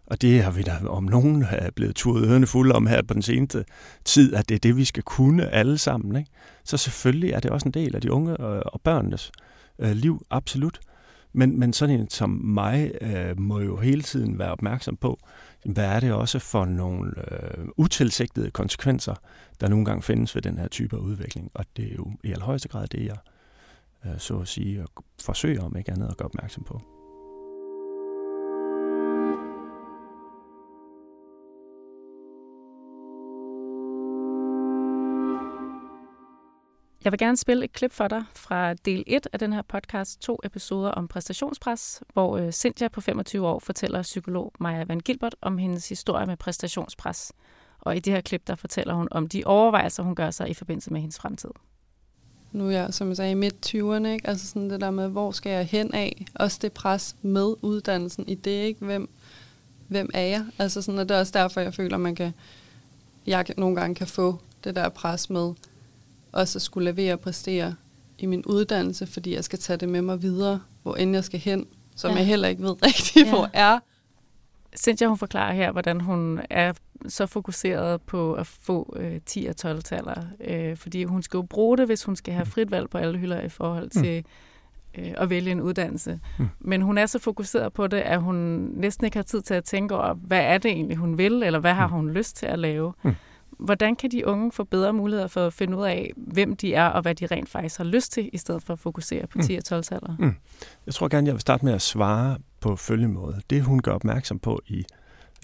Og 0.06 0.22
det 0.22 0.42
har 0.42 0.50
vi 0.50 0.62
da 0.62 0.78
om 0.86 1.04
nogen 1.04 1.44
er 1.50 1.70
blevet 1.70 1.96
turet 1.96 2.28
ørerne 2.28 2.46
fulde 2.46 2.74
om 2.74 2.86
her 2.86 3.02
på 3.02 3.14
den 3.14 3.22
seneste 3.22 3.64
tid, 4.04 4.34
at 4.34 4.48
det 4.48 4.54
er 4.54 4.58
det, 4.58 4.76
vi 4.76 4.84
skal 4.84 5.02
kunne 5.02 5.48
alle 5.48 5.78
sammen. 5.78 6.16
Ikke? 6.16 6.30
Så 6.64 6.76
selvfølgelig 6.76 7.30
er 7.30 7.40
det 7.40 7.50
også 7.50 7.68
en 7.68 7.74
del 7.74 7.96
af 7.96 8.00
de 8.00 8.12
unge 8.12 8.36
og 8.36 8.80
børnenes 8.80 9.32
øh, 9.78 9.90
liv, 9.90 10.26
absolut. 10.30 10.78
Men, 11.32 11.58
men 11.60 11.72
sådan 11.72 12.00
en 12.00 12.10
som 12.10 12.30
mig 12.30 12.90
øh, 13.00 13.40
må 13.40 13.60
jo 13.60 13.76
hele 13.76 14.02
tiden 14.02 14.38
være 14.38 14.52
opmærksom 14.52 14.96
på, 14.96 15.18
hvad 15.64 15.84
er 15.84 16.00
det 16.00 16.12
også 16.12 16.38
for 16.38 16.64
nogle 16.64 17.12
øh, 17.32 17.68
utilsigtede 17.76 18.50
konsekvenser, 18.50 19.14
der 19.60 19.68
nogle 19.68 19.84
gange 19.84 20.02
findes 20.02 20.34
ved 20.34 20.42
den 20.42 20.58
her 20.58 20.68
type 20.68 20.96
af 20.96 21.00
udvikling. 21.00 21.50
Og 21.54 21.64
det 21.76 21.84
er 21.92 21.94
jo 21.94 22.12
i 22.24 22.32
allerhøjeste 22.32 22.68
grad 22.68 22.86
det, 22.86 23.04
jeg 23.04 23.18
øh, 24.06 24.18
så 24.18 24.38
at 24.38 24.48
sige 24.48 24.86
forsøger 25.22 25.62
om 25.62 25.76
ikke 25.76 25.92
andet 25.92 26.08
at 26.08 26.16
gøre 26.16 26.26
opmærksom 26.26 26.64
på. 26.64 26.97
Jeg 37.08 37.12
vil 37.12 37.18
gerne 37.18 37.36
spille 37.36 37.64
et 37.64 37.72
klip 37.72 37.92
for 37.92 38.08
dig 38.08 38.24
fra 38.34 38.74
del 38.74 39.04
1 39.06 39.26
af 39.32 39.38
den 39.38 39.52
her 39.52 39.62
podcast, 39.62 40.20
to 40.20 40.38
episoder 40.44 40.90
om 40.90 41.08
præstationspres, 41.08 42.02
hvor 42.12 42.36
øh, 42.36 42.52
Cynthia 42.52 42.88
på 42.88 43.00
25 43.00 43.46
år 43.46 43.58
fortæller 43.58 44.02
psykolog 44.02 44.52
Maja 44.60 44.84
Van 44.84 45.00
Gilbert 45.00 45.36
om 45.40 45.58
hendes 45.58 45.88
historie 45.88 46.26
med 46.26 46.36
præstationspres. 46.36 47.32
Og 47.80 47.96
i 47.96 48.00
det 48.00 48.12
her 48.12 48.20
klip, 48.20 48.46
der 48.46 48.54
fortæller 48.54 48.94
hun 48.94 49.08
om 49.10 49.28
de 49.28 49.42
overvejelser, 49.46 50.02
hun 50.02 50.14
gør 50.14 50.30
sig 50.30 50.50
i 50.50 50.54
forbindelse 50.54 50.92
med 50.92 51.00
hendes 51.00 51.18
fremtid. 51.18 51.50
Nu 52.52 52.66
er 52.66 52.70
jeg, 52.70 52.94
som 52.94 53.08
jeg 53.08 53.16
sagde, 53.16 53.30
i 53.30 53.34
midt-20'erne, 53.34 54.06
ikke? 54.06 54.28
Altså 54.28 54.46
sådan 54.46 54.70
det 54.70 54.80
der 54.80 54.90
med, 54.90 55.08
hvor 55.08 55.30
skal 55.30 55.52
jeg 55.52 55.66
hen 55.66 55.94
af? 55.94 56.24
Også 56.34 56.58
det 56.62 56.72
pres 56.72 57.16
med 57.22 57.54
uddannelsen 57.62 58.28
i 58.28 58.34
det, 58.34 58.50
ikke? 58.50 58.84
Hvem, 58.84 59.10
hvem 59.88 60.10
er 60.14 60.26
jeg? 60.26 60.46
Altså 60.58 60.82
sådan, 60.82 60.98
og 60.98 61.08
det 61.08 61.14
er 61.14 61.20
også 61.20 61.32
derfor, 61.32 61.60
jeg 61.60 61.74
føler, 61.74 61.96
man 61.96 62.14
kan, 62.14 62.32
jeg 63.26 63.44
nogle 63.56 63.76
gange 63.76 63.94
kan 63.94 64.06
få 64.06 64.38
det 64.64 64.76
der 64.76 64.88
pres 64.88 65.30
med, 65.30 65.52
også 66.32 66.58
at 66.58 66.62
skulle 66.62 66.90
levere 66.90 67.12
og 67.12 67.20
præstere 67.20 67.74
i 68.18 68.26
min 68.26 68.44
uddannelse, 68.44 69.06
fordi 69.06 69.34
jeg 69.34 69.44
skal 69.44 69.58
tage 69.58 69.76
det 69.76 69.88
med 69.88 70.02
mig 70.02 70.22
videre, 70.22 70.60
hvor 70.82 70.94
end 70.94 71.14
jeg 71.14 71.24
skal 71.24 71.40
hen, 71.40 71.66
som 71.96 72.10
ja. 72.10 72.16
jeg 72.16 72.26
heller 72.26 72.48
ikke 72.48 72.62
ved 72.62 72.82
rigtigt, 72.86 73.26
ja. 73.26 73.30
hvor 73.30 73.50
er. 73.52 73.78
Cynthia, 74.76 75.08
hun 75.08 75.18
forklarer 75.18 75.54
her, 75.54 75.72
hvordan 75.72 76.00
hun 76.00 76.40
er 76.50 76.72
så 77.08 77.26
fokuseret 77.26 78.02
på 78.02 78.34
at 78.34 78.46
få 78.46 78.96
øh, 78.96 79.20
10 79.26 79.46
og 79.46 79.56
12 79.56 79.82
taller, 79.82 80.22
øh, 80.44 80.76
fordi 80.76 81.04
hun 81.04 81.22
skal 81.22 81.38
jo 81.38 81.42
bruge 81.42 81.78
det, 81.78 81.86
hvis 81.86 82.04
hun 82.04 82.16
skal 82.16 82.34
have 82.34 82.46
frit 82.46 82.70
valg 82.70 82.90
på 82.90 82.98
alle 82.98 83.18
hylder 83.18 83.40
i 83.40 83.48
forhold 83.48 83.90
mm. 83.94 84.02
til 84.02 84.24
øh, 84.98 85.14
at 85.16 85.30
vælge 85.30 85.50
en 85.50 85.60
uddannelse. 85.60 86.20
Mm. 86.38 86.48
Men 86.60 86.82
hun 86.82 86.98
er 86.98 87.06
så 87.06 87.18
fokuseret 87.18 87.72
på 87.72 87.86
det, 87.86 87.96
at 87.96 88.20
hun 88.20 88.36
næsten 88.74 89.04
ikke 89.04 89.16
har 89.16 89.22
tid 89.22 89.42
til 89.42 89.54
at 89.54 89.64
tænke 89.64 89.94
over, 89.96 90.14
hvad 90.14 90.40
er 90.40 90.58
det 90.58 90.70
egentlig, 90.70 90.96
hun 90.96 91.18
vil, 91.18 91.42
eller 91.42 91.58
hvad 91.58 91.74
har 91.74 91.86
mm. 91.86 91.92
hun 91.92 92.10
lyst 92.10 92.36
til 92.36 92.46
at 92.46 92.58
lave. 92.58 92.92
Mm. 93.02 93.14
Hvordan 93.58 93.96
kan 93.96 94.10
de 94.10 94.26
unge 94.26 94.52
få 94.52 94.64
bedre 94.64 94.92
muligheder 94.92 95.28
for 95.28 95.46
at 95.46 95.52
finde 95.52 95.76
ud 95.76 95.84
af, 95.84 96.12
hvem 96.16 96.56
de 96.56 96.74
er, 96.74 96.86
og 96.86 97.02
hvad 97.02 97.14
de 97.14 97.26
rent 97.26 97.48
faktisk 97.48 97.78
har 97.78 97.84
lyst 97.84 98.12
til, 98.12 98.30
i 98.32 98.38
stedet 98.38 98.62
for 98.62 98.72
at 98.72 98.78
fokusere 98.78 99.26
på 99.26 99.38
10 99.42 99.52
mm. 99.52 99.58
og 99.58 99.64
12 99.64 99.84
tallet? 99.84 100.16
Mm. 100.18 100.34
Jeg 100.86 100.94
tror 100.94 101.08
gerne, 101.08 101.26
jeg 101.26 101.34
vil 101.34 101.40
starte 101.40 101.64
med 101.64 101.72
at 101.72 101.82
svare 101.82 102.38
på 102.60 102.76
følgende 102.76 103.14
måde. 103.14 103.40
Det, 103.50 103.62
hun 103.62 103.82
gør 103.82 103.92
opmærksom 103.92 104.38
på 104.38 104.60
i 104.66 104.84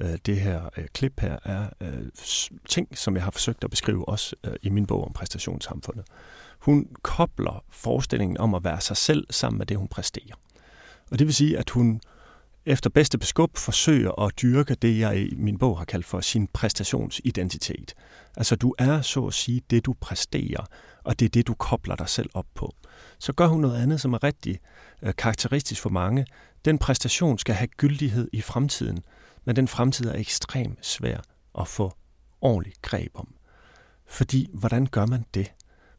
øh, 0.02 0.18
det 0.26 0.40
her 0.40 0.60
øh, 0.76 0.84
klip 0.92 1.20
her, 1.20 1.38
er 1.44 1.66
øh, 1.80 2.06
ting, 2.68 2.98
som 2.98 3.14
jeg 3.14 3.24
har 3.24 3.30
forsøgt 3.30 3.64
at 3.64 3.70
beskrive 3.70 4.08
også 4.08 4.36
øh, 4.44 4.52
i 4.62 4.68
min 4.68 4.86
bog 4.86 5.04
om 5.04 5.12
præstationssamfundet. 5.12 6.04
Hun 6.58 6.86
kobler 7.02 7.64
forestillingen 7.70 8.38
om 8.38 8.54
at 8.54 8.64
være 8.64 8.80
sig 8.80 8.96
selv 8.96 9.26
sammen 9.30 9.58
med 9.58 9.66
det, 9.66 9.76
hun 9.76 9.88
præsterer. 9.88 10.34
Og 11.10 11.18
det 11.18 11.26
vil 11.26 11.34
sige, 11.34 11.58
at 11.58 11.70
hun 11.70 12.00
efter 12.66 12.90
bedste 12.90 13.18
beskub 13.18 13.56
forsøger 13.56 14.22
at 14.22 14.42
dyrke 14.42 14.74
det, 14.74 14.98
jeg 14.98 15.18
i 15.18 15.34
min 15.36 15.58
bog 15.58 15.78
har 15.78 15.84
kaldt 15.84 16.06
for 16.06 16.20
sin 16.20 16.46
præstationsidentitet. 16.46 17.94
Altså 18.36 18.56
du 18.56 18.74
er 18.78 19.00
så 19.00 19.26
at 19.26 19.34
sige 19.34 19.62
det, 19.70 19.86
du 19.86 19.94
præsterer, 20.00 20.66
og 21.04 21.20
det 21.20 21.24
er 21.24 21.30
det, 21.30 21.46
du 21.46 21.54
kobler 21.54 21.96
dig 21.96 22.08
selv 22.08 22.30
op 22.34 22.46
på. 22.54 22.74
Så 23.18 23.32
gør 23.32 23.46
hun 23.46 23.60
noget 23.60 23.82
andet, 23.82 24.00
som 24.00 24.12
er 24.12 24.24
rigtig 24.24 24.58
øh, 25.02 25.14
karakteristisk 25.18 25.80
for 25.80 25.90
mange. 25.90 26.26
Den 26.64 26.78
præstation 26.78 27.38
skal 27.38 27.54
have 27.54 27.68
gyldighed 27.68 28.28
i 28.32 28.40
fremtiden, 28.40 29.02
men 29.44 29.56
den 29.56 29.68
fremtid 29.68 30.06
er 30.06 30.14
ekstremt 30.14 30.86
svær 30.86 31.18
at 31.58 31.68
få 31.68 31.92
ordentligt 32.40 32.82
greb 32.82 33.10
om. 33.14 33.34
Fordi, 34.06 34.50
hvordan 34.54 34.86
gør 34.86 35.06
man 35.06 35.24
det? 35.34 35.52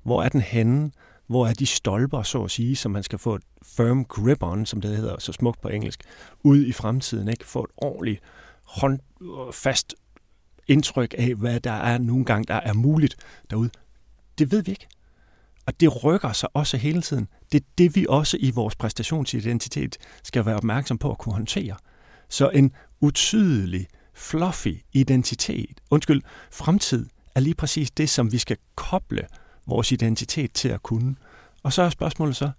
Hvor 0.04 0.24
er 0.24 0.30
den 0.30 0.42
henne? 0.42 0.92
Hvor 1.28 1.48
er 1.48 1.54
de 1.54 1.66
stolper, 1.66 2.24
så 2.24 2.44
at 2.44 2.52
sige, 2.52 2.76
som 2.76 2.92
man 2.92 3.04
skal 3.04 3.20
få 3.20 3.36
et 3.36 3.44
firm 3.64 4.06
grip 4.06 4.44
on, 4.44 4.66
som 4.66 4.82
det 4.82 4.98
hedder 4.98 5.16
så 5.20 5.34
smukt 5.34 5.62
på 5.62 5.68
engelsk, 5.68 6.00
ud 6.44 6.66
i 6.66 6.72
fremtiden, 6.72 7.28
ikke? 7.28 7.46
Få 7.46 7.64
et 7.64 7.72
ordentligt 7.78 8.22
håndfast 8.64 9.96
øh, 10.02 10.76
indtryk 10.76 11.16
af, 11.18 11.36
hvad 11.36 11.60
der 11.60 11.72
er 11.72 11.98
nogle 11.98 12.26
gange, 12.26 12.46
der 12.48 12.56
er 12.56 12.74
muligt 12.74 13.16
derude. 13.50 13.70
Det 14.38 14.52
ved 14.52 14.64
vi 14.64 14.72
ikke. 14.72 14.88
Og 15.66 15.80
det 15.80 16.04
rykker 16.04 16.32
sig 16.32 16.50
også 16.54 16.78
hele 16.78 17.02
tiden. 17.02 17.28
Det 17.52 17.62
er 17.62 17.66
det, 17.78 17.96
vi 17.96 18.06
også 18.10 18.38
i 18.40 18.52
vores 18.52 18.76
præstationsidentitet 18.76 19.98
skal 20.24 20.46
være 20.46 20.56
opmærksom 20.56 20.98
på 20.98 21.12
at 21.12 21.18
kunne 21.18 21.34
håndtere. 21.34 21.76
Så 22.30 22.50
en 22.50 22.72
utydelig, 23.02 23.88
fluffy 24.14 24.78
identitet, 24.94 25.82
undskyld, 25.92 26.22
fremtid, 26.52 27.10
er 27.36 27.40
lige 27.40 27.56
præcis 27.56 27.92
det, 27.92 28.10
som 28.10 28.32
vi 28.32 28.38
skal 28.38 28.58
koble 28.76 29.28
vores 29.68 29.92
identitet 29.92 30.54
til 30.54 30.70
at 30.70 30.84
kunne. 30.84 31.16
Og 31.64 31.74
så 31.74 31.82
er 31.82 31.90
spørgsmålet 31.90 32.36
så, 32.36 32.50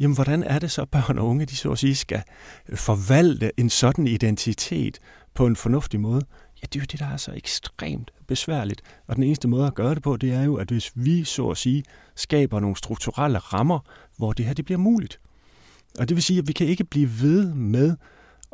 jamen 0.00 0.14
hvordan 0.14 0.42
er 0.42 0.58
det 0.58 0.70
så, 0.70 0.84
børn 0.84 1.18
og 1.18 1.26
unge, 1.26 1.46
de 1.46 1.56
så 1.56 1.72
at 1.72 1.78
sige, 1.78 1.94
skal 1.94 2.22
øh, 2.68 2.76
forvalte 2.76 3.50
en 3.56 3.70
sådan 3.70 4.06
identitet 4.06 4.98
på 5.34 5.46
en 5.46 5.56
fornuftig 5.56 6.00
måde? 6.00 6.26
Ja, 6.62 6.66
det 6.72 6.76
er 6.76 6.80
jo 6.82 6.86
det, 6.92 7.00
der 7.00 7.06
er 7.06 7.16
så 7.16 7.32
ekstremt 7.32 8.10
besværligt. 8.26 8.82
Og 9.06 9.16
den 9.16 9.24
eneste 9.24 9.48
måde 9.48 9.66
at 9.66 9.74
gøre 9.74 9.94
det 9.94 10.02
på, 10.02 10.16
det 10.16 10.32
er 10.32 10.42
jo, 10.42 10.56
at 10.56 10.68
hvis 10.70 10.92
vi 10.94 11.24
så 11.24 11.48
at 11.48 11.56
sige 11.56 11.84
skaber 12.14 12.60
nogle 12.60 12.76
strukturelle 12.76 13.38
rammer, 13.38 13.78
hvor 14.16 14.32
det 14.32 14.44
her 14.44 14.54
det 14.54 14.64
bliver 14.64 14.78
muligt. 14.78 15.20
Og 15.98 16.08
det 16.08 16.14
vil 16.14 16.22
sige, 16.22 16.38
at 16.38 16.48
vi 16.48 16.52
kan 16.52 16.66
ikke 16.66 16.84
blive 16.84 17.10
ved 17.22 17.54
med 17.54 17.96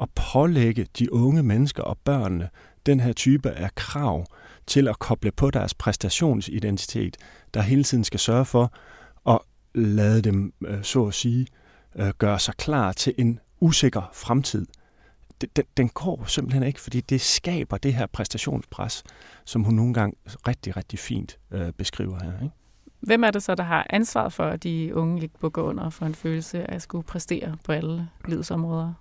at 0.02 0.08
pålægge 0.32 0.86
de 0.98 1.12
unge 1.12 1.42
mennesker 1.42 1.82
og 1.82 1.98
børnene 1.98 2.48
den 2.86 3.00
her 3.00 3.12
type 3.12 3.50
af 3.50 3.74
krav 3.74 4.26
til 4.66 4.88
at 4.88 4.98
koble 4.98 5.30
på 5.30 5.50
deres 5.50 5.74
præstationsidentitet, 5.74 7.16
der 7.54 7.62
hele 7.62 7.84
tiden 7.84 8.04
skal 8.04 8.20
sørge 8.20 8.44
for 8.44 8.72
at 9.28 9.38
lade 9.74 10.22
dem, 10.22 10.52
øh, 10.66 10.82
så 10.82 11.04
at 11.04 11.14
sige, 11.14 11.46
øh, 11.96 12.08
gøre 12.18 12.38
sig 12.38 12.54
klar 12.54 12.92
til 12.92 13.14
en 13.18 13.40
usikker 13.60 14.10
fremtid. 14.12 14.66
Den, 15.56 15.64
den 15.76 15.88
går 15.88 16.24
simpelthen 16.26 16.62
ikke, 16.62 16.80
fordi 16.80 17.00
det 17.00 17.20
skaber 17.20 17.76
det 17.76 17.94
her 17.94 18.06
præstationspres, 18.06 19.02
som 19.44 19.64
hun 19.64 19.74
nogle 19.74 19.94
gange 19.94 20.16
rigtig, 20.48 20.76
rigtig 20.76 20.98
fint 20.98 21.38
øh, 21.50 21.72
beskriver 21.72 22.22
her. 22.22 22.32
Ikke? 22.42 22.54
Hvem 23.00 23.24
er 23.24 23.30
det 23.30 23.42
så, 23.42 23.54
der 23.54 23.62
har 23.62 23.86
ansvaret 23.90 24.32
for, 24.32 24.44
at 24.44 24.62
de 24.62 24.94
unge 24.94 25.22
ikke 25.22 25.38
bukker 25.40 25.62
under 25.62 25.90
for 25.90 26.06
en 26.06 26.14
følelse 26.14 26.70
af 26.70 26.74
at 26.74 26.82
skulle 26.82 27.04
præstere 27.04 27.56
på 27.64 27.72
alle 27.72 28.08
livsområder? 28.28 28.92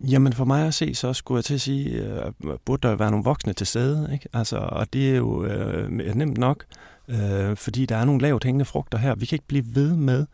Jamen 0.00 0.32
for 0.32 0.44
mig 0.44 0.66
at 0.66 0.74
se, 0.74 0.94
så 0.94 1.12
skulle 1.12 1.36
jeg 1.36 1.44
til 1.44 1.54
at 1.54 1.60
sige, 1.60 1.90
øh, 1.90 2.32
burde 2.64 2.88
der 2.88 2.96
være 2.96 3.10
nogle 3.10 3.24
voksne 3.24 3.52
til 3.52 3.66
stede. 3.66 4.08
Ikke? 4.12 4.28
Altså, 4.32 4.56
og 4.56 4.92
det 4.92 5.10
er 5.10 5.16
jo 5.16 5.44
øh, 5.44 5.90
nemt 5.90 6.38
nok, 6.38 6.64
øh, 7.08 7.56
fordi 7.56 7.86
der 7.86 7.96
er 7.96 8.04
nogle 8.04 8.20
lavt 8.20 8.44
hængende 8.44 8.64
frugter 8.64 8.98
her. 8.98 9.14
Vi 9.14 9.26
kan 9.26 9.36
ikke 9.36 9.46
blive 9.46 9.74
ved 9.74 9.96
med 9.96 10.26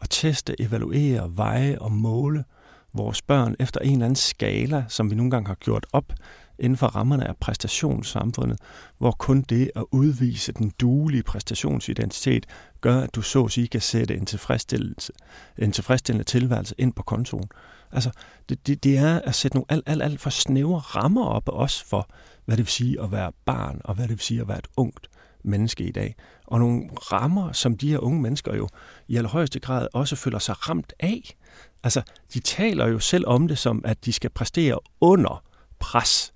at 0.00 0.06
teste, 0.10 0.60
evaluere, 0.60 1.36
veje 1.36 1.78
og 1.78 1.92
måle 1.92 2.44
vores 2.92 3.22
børn 3.22 3.56
efter 3.58 3.80
en 3.80 3.92
eller 3.92 4.04
anden 4.04 4.16
skala, 4.16 4.84
som 4.88 5.10
vi 5.10 5.14
nogle 5.14 5.30
gange 5.30 5.46
har 5.46 5.54
gjort 5.54 5.86
op 5.92 6.12
inden 6.58 6.76
for 6.76 6.86
rammerne 6.86 7.28
af 7.28 7.36
præstationssamfundet, 7.36 8.58
hvor 8.98 9.10
kun 9.10 9.42
det 9.42 9.70
at 9.76 9.84
udvise 9.90 10.52
den 10.52 10.72
duelige 10.80 11.22
præstationsidentitet 11.22 12.46
gør, 12.80 13.00
at 13.00 13.14
du 13.14 13.22
så 13.22 13.44
at 13.44 13.52
sige 13.52 13.68
kan 13.68 13.80
sætte 13.80 14.16
en, 14.16 14.26
tilfredsstillelse, 14.26 15.12
en 15.58 15.72
tilfredsstillende 15.72 16.24
tilværelse 16.24 16.74
ind 16.78 16.92
på 16.92 17.02
kontoen. 17.02 17.48
Altså, 17.96 18.10
det, 18.48 18.66
det, 18.66 18.84
det 18.84 18.98
er 18.98 19.20
at 19.20 19.34
sætte 19.34 19.56
nogle 19.56 19.66
alt, 19.68 19.84
alt, 19.86 20.02
alt 20.02 20.20
for 20.20 20.30
snævre 20.30 20.78
rammer 20.78 21.26
op 21.26 21.48
os 21.48 21.82
for, 21.82 22.10
hvad 22.44 22.56
det 22.56 22.64
vil 22.64 22.72
sige 22.72 23.02
at 23.02 23.12
være 23.12 23.32
barn, 23.44 23.80
og 23.84 23.94
hvad 23.94 24.04
det 24.04 24.10
vil 24.10 24.20
sige 24.20 24.40
at 24.40 24.48
være 24.48 24.58
et 24.58 24.68
ungt 24.76 25.10
menneske 25.44 25.84
i 25.84 25.92
dag. 25.92 26.14
Og 26.46 26.58
nogle 26.58 26.88
rammer, 27.12 27.52
som 27.52 27.76
de 27.76 27.90
her 27.90 27.98
unge 27.98 28.22
mennesker 28.22 28.54
jo 28.56 28.68
i 29.08 29.16
allerhøjeste 29.16 29.60
grad 29.60 29.88
også 29.92 30.16
føler 30.16 30.38
sig 30.38 30.68
ramt 30.68 30.92
af. 31.00 31.36
Altså, 31.82 32.02
de 32.34 32.40
taler 32.40 32.86
jo 32.86 32.98
selv 32.98 33.26
om 33.26 33.48
det 33.48 33.58
som, 33.58 33.82
at 33.84 34.04
de 34.04 34.12
skal 34.12 34.30
præstere 34.30 34.78
under 35.00 35.44
pres 35.78 36.32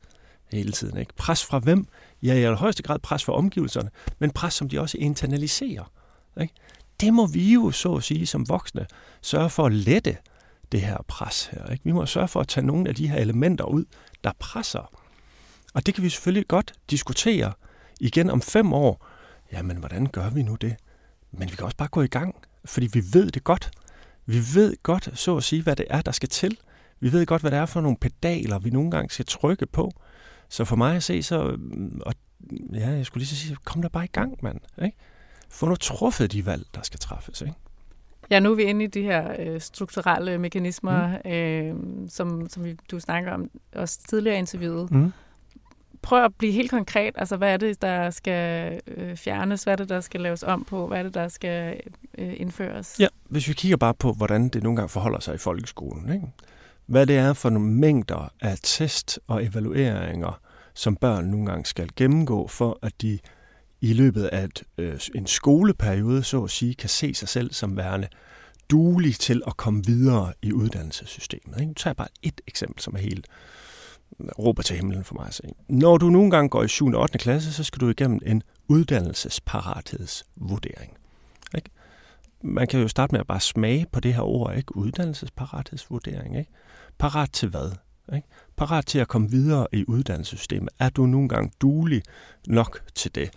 hele 0.53 0.73
tiden. 0.73 0.99
Ikke? 0.99 1.15
Pres 1.17 1.45
fra 1.45 1.59
hvem? 1.59 1.87
Ja, 2.23 2.35
i 2.35 2.43
allerhøjeste 2.43 2.83
grad 2.83 2.99
pres 2.99 3.25
fra 3.25 3.33
omgivelserne, 3.33 3.91
men 4.19 4.31
pres, 4.31 4.55
som 4.55 4.69
de 4.69 4.81
også 4.81 4.99
internaliserer. 4.99 5.93
Ikke? 6.41 6.55
Det 7.01 7.15
må 7.15 7.27
vi 7.27 7.53
jo, 7.53 7.71
så 7.71 7.95
at 7.95 8.05
sige, 8.05 8.27
som 8.27 8.49
voksne, 8.49 8.87
sørge 9.23 9.51
for 9.51 9.67
at 9.67 9.73
lette 9.73 10.17
det 10.73 10.81
her 10.81 10.99
pres 11.09 11.47
her. 11.47 11.67
Ikke? 11.67 11.85
Vi 11.85 11.93
må 11.93 12.07
sørge 12.07 12.29
for 12.29 12.41
at 12.41 12.49
tage 12.49 12.67
nogle 12.67 12.89
af 12.89 12.95
de 12.95 13.09
her 13.09 13.19
elementer 13.19 13.65
ud, 13.65 13.85
der 14.25 14.33
presser. 14.39 14.93
Og 15.75 15.87
det 15.87 15.95
kan 15.95 16.05
vi 16.05 16.09
selvfølgelig 16.09 16.49
godt 16.49 16.73
diskutere 16.91 17.53
igen 18.01 18.31
om 18.31 18.43
fem 18.43 18.73
år. 18.73 19.07
Jamen, 19.53 19.77
hvordan 19.77 20.07
gør 20.07 20.31
vi 20.31 20.43
nu 20.43 20.55
det? 20.55 20.77
Men 21.33 21.51
vi 21.51 21.57
kan 21.57 21.65
også 21.65 21.77
bare 21.77 21.89
gå 21.89 22.03
i 22.03 22.07
gang, 22.07 22.35
fordi 22.65 22.89
vi 22.93 23.03
ved 23.13 23.31
det 23.31 23.45
godt. 23.45 23.71
Vi 24.27 24.39
ved 24.55 24.77
godt, 24.83 25.19
så 25.19 25.37
at 25.37 25.45
sige, 25.45 25.63
hvad 25.63 25.77
det 25.77 25.87
er, 25.91 26.03
der 26.03 26.13
skal 26.13 26.29
til. 26.29 26.59
Vi 27.01 27.13
ved 27.13 27.27
godt, 27.27 27.43
hvad 27.43 27.51
det 27.51 27.59
er 27.59 27.67
for 27.67 27.81
nogle 27.81 27.97
pedaler, 27.97 28.59
vi 28.59 28.71
nogle 28.71 28.91
gange 28.91 29.11
skal 29.11 29.27
trykke 29.27 29.67
på. 29.67 29.93
Så 30.49 30.65
for 30.65 30.77
mig 30.77 30.97
at 30.97 31.03
se, 31.03 31.23
så... 31.23 31.57
Mm, 31.59 32.01
og, 32.07 32.15
ja, 32.73 32.91
jeg 32.91 33.07
skulle 33.07 33.21
lige 33.21 33.29
så 33.29 33.37
sige, 33.37 33.57
kom 33.65 33.83
der 33.83 33.89
bare 33.89 34.05
i 34.05 34.11
gang, 34.13 34.39
mand. 34.43 34.61
Ikke? 34.85 34.97
Få 35.51 35.67
nu 35.67 35.77
truffet 35.77 36.33
de 36.33 36.47
valg, 36.47 36.67
der 36.75 36.83
skal 36.83 37.01
træffes. 37.01 37.41
Ikke? 37.41 37.55
Ja, 38.31 38.41
nu 38.41 38.51
er 38.51 38.55
vi 38.55 38.63
inde 38.63 38.85
i 38.85 38.89
de 38.89 39.03
her 39.03 39.35
øh, 39.39 39.61
strukturelle 39.61 40.39
mekanismer, 40.39 41.09
mm. 41.25 41.31
øh, 41.31 41.75
som, 42.09 42.49
som 42.49 42.65
vi, 42.65 42.77
du 42.91 43.01
snakker 43.01 43.33
om 43.33 43.51
også 43.75 43.99
tidligere 44.09 44.37
i 44.37 44.39
interviewet. 44.39 44.91
Mm. 44.91 45.13
Prøv 46.03 46.25
at 46.25 46.35
blive 46.35 46.53
helt 46.53 46.71
konkret. 46.71 47.15
Altså, 47.19 47.37
hvad 47.37 47.53
er 47.53 47.57
det, 47.57 47.83
der 47.83 48.11
skal 48.11 48.81
øh, 48.87 49.17
fjernes? 49.17 49.65
Hvad 49.65 49.73
er 49.73 49.77
det, 49.77 49.89
der 49.89 50.01
skal 50.01 50.21
laves 50.21 50.43
om 50.43 50.65
på? 50.65 50.87
Hvad 50.87 50.99
er 50.99 51.03
det, 51.03 51.15
der 51.15 51.29
skal 51.29 51.81
øh, 52.19 52.33
indføres? 52.37 52.97
Ja, 53.01 53.07
hvis 53.29 53.49
vi 53.49 53.53
kigger 53.53 53.77
bare 53.77 53.95
på, 53.95 54.13
hvordan 54.13 54.49
det 54.49 54.63
nogle 54.63 54.77
gange 54.77 54.89
forholder 54.89 55.21
sig 55.21 55.35
i 55.35 55.39
folkeskolen. 55.39 56.13
Ikke? 56.13 56.27
Hvad 56.87 57.07
det 57.07 57.17
er 57.17 57.33
for 57.33 57.51
nogle 57.51 57.69
mængder 57.69 58.33
af 58.41 58.59
test 58.63 59.21
og 59.27 59.45
evalueringer, 59.45 60.41
som 60.75 60.97
børn 60.97 61.25
nogle 61.25 61.47
gange 61.47 61.65
skal 61.65 61.89
gennemgå, 61.97 62.49
for 62.49 62.79
at 62.83 62.93
de 63.03 63.19
i 63.81 63.93
løbet 63.93 64.25
af 64.25 64.45
et, 64.45 64.63
øh, 64.79 65.01
en 65.15 65.27
skoleperiode, 65.27 66.23
så 66.23 66.45
at 66.45 66.51
sige, 66.51 66.75
kan 66.75 66.89
se 66.89 67.15
sig 67.15 67.29
selv 67.29 67.53
som 67.53 67.77
værende 67.77 68.09
duelig 68.71 69.15
til 69.15 69.43
at 69.47 69.57
komme 69.57 69.83
videre 69.87 70.33
i 70.43 70.53
uddannelsessystemet. 70.53 71.61
Ikke? 71.61 71.67
Nu 71.67 71.75
tager 71.75 71.91
jeg 71.91 71.97
bare 71.97 72.09
et 72.23 72.41
eksempel, 72.47 72.83
som 72.83 72.95
er 72.95 72.99
helt 72.99 73.27
øh, 74.21 74.27
råber 74.39 74.63
til 74.63 74.77
himlen 74.77 75.05
for 75.05 75.15
mig 75.15 75.27
at 75.27 75.35
se. 75.35 75.43
Når 75.69 75.99
du 75.99 76.11
nogle 76.11 76.31
gange 76.31 76.49
går 76.49 76.63
i 76.63 76.69
7. 76.69 76.87
og 76.87 77.03
8. 77.03 77.19
klasse, 77.19 77.53
så 77.53 77.65
skal 77.65 77.81
du 77.81 77.89
igennem 77.89 78.21
en 78.27 78.43
uddannelsesparathedsvurdering. 78.69 80.97
Ikke? 81.55 81.71
Man 82.43 82.67
kan 82.67 82.81
jo 82.81 82.89
starte 82.89 83.13
med 83.13 83.21
at 83.21 83.27
bare 83.27 83.41
smage 83.41 83.87
på 83.93 84.01
det 84.01 84.15
her 84.15 84.23
ord, 84.23 84.57
ikke? 84.57 84.77
Uddannelsesparathedsvurdering. 84.77 86.39
Ikke? 86.39 86.51
Parat 86.99 87.31
til 87.33 87.49
hvad? 87.49 87.73
Ikke? 88.15 88.29
Parat 88.57 88.87
til 88.87 88.99
at 88.99 89.09
komme 89.09 89.31
videre 89.31 89.67
i 89.73 89.85
uddannelsessystemet. 89.89 90.69
Er 90.79 90.89
du 90.89 91.07
nogle 91.07 91.29
gange 91.29 91.53
duelig 91.61 92.03
nok 92.47 92.83
til 92.95 93.15
det? 93.15 93.31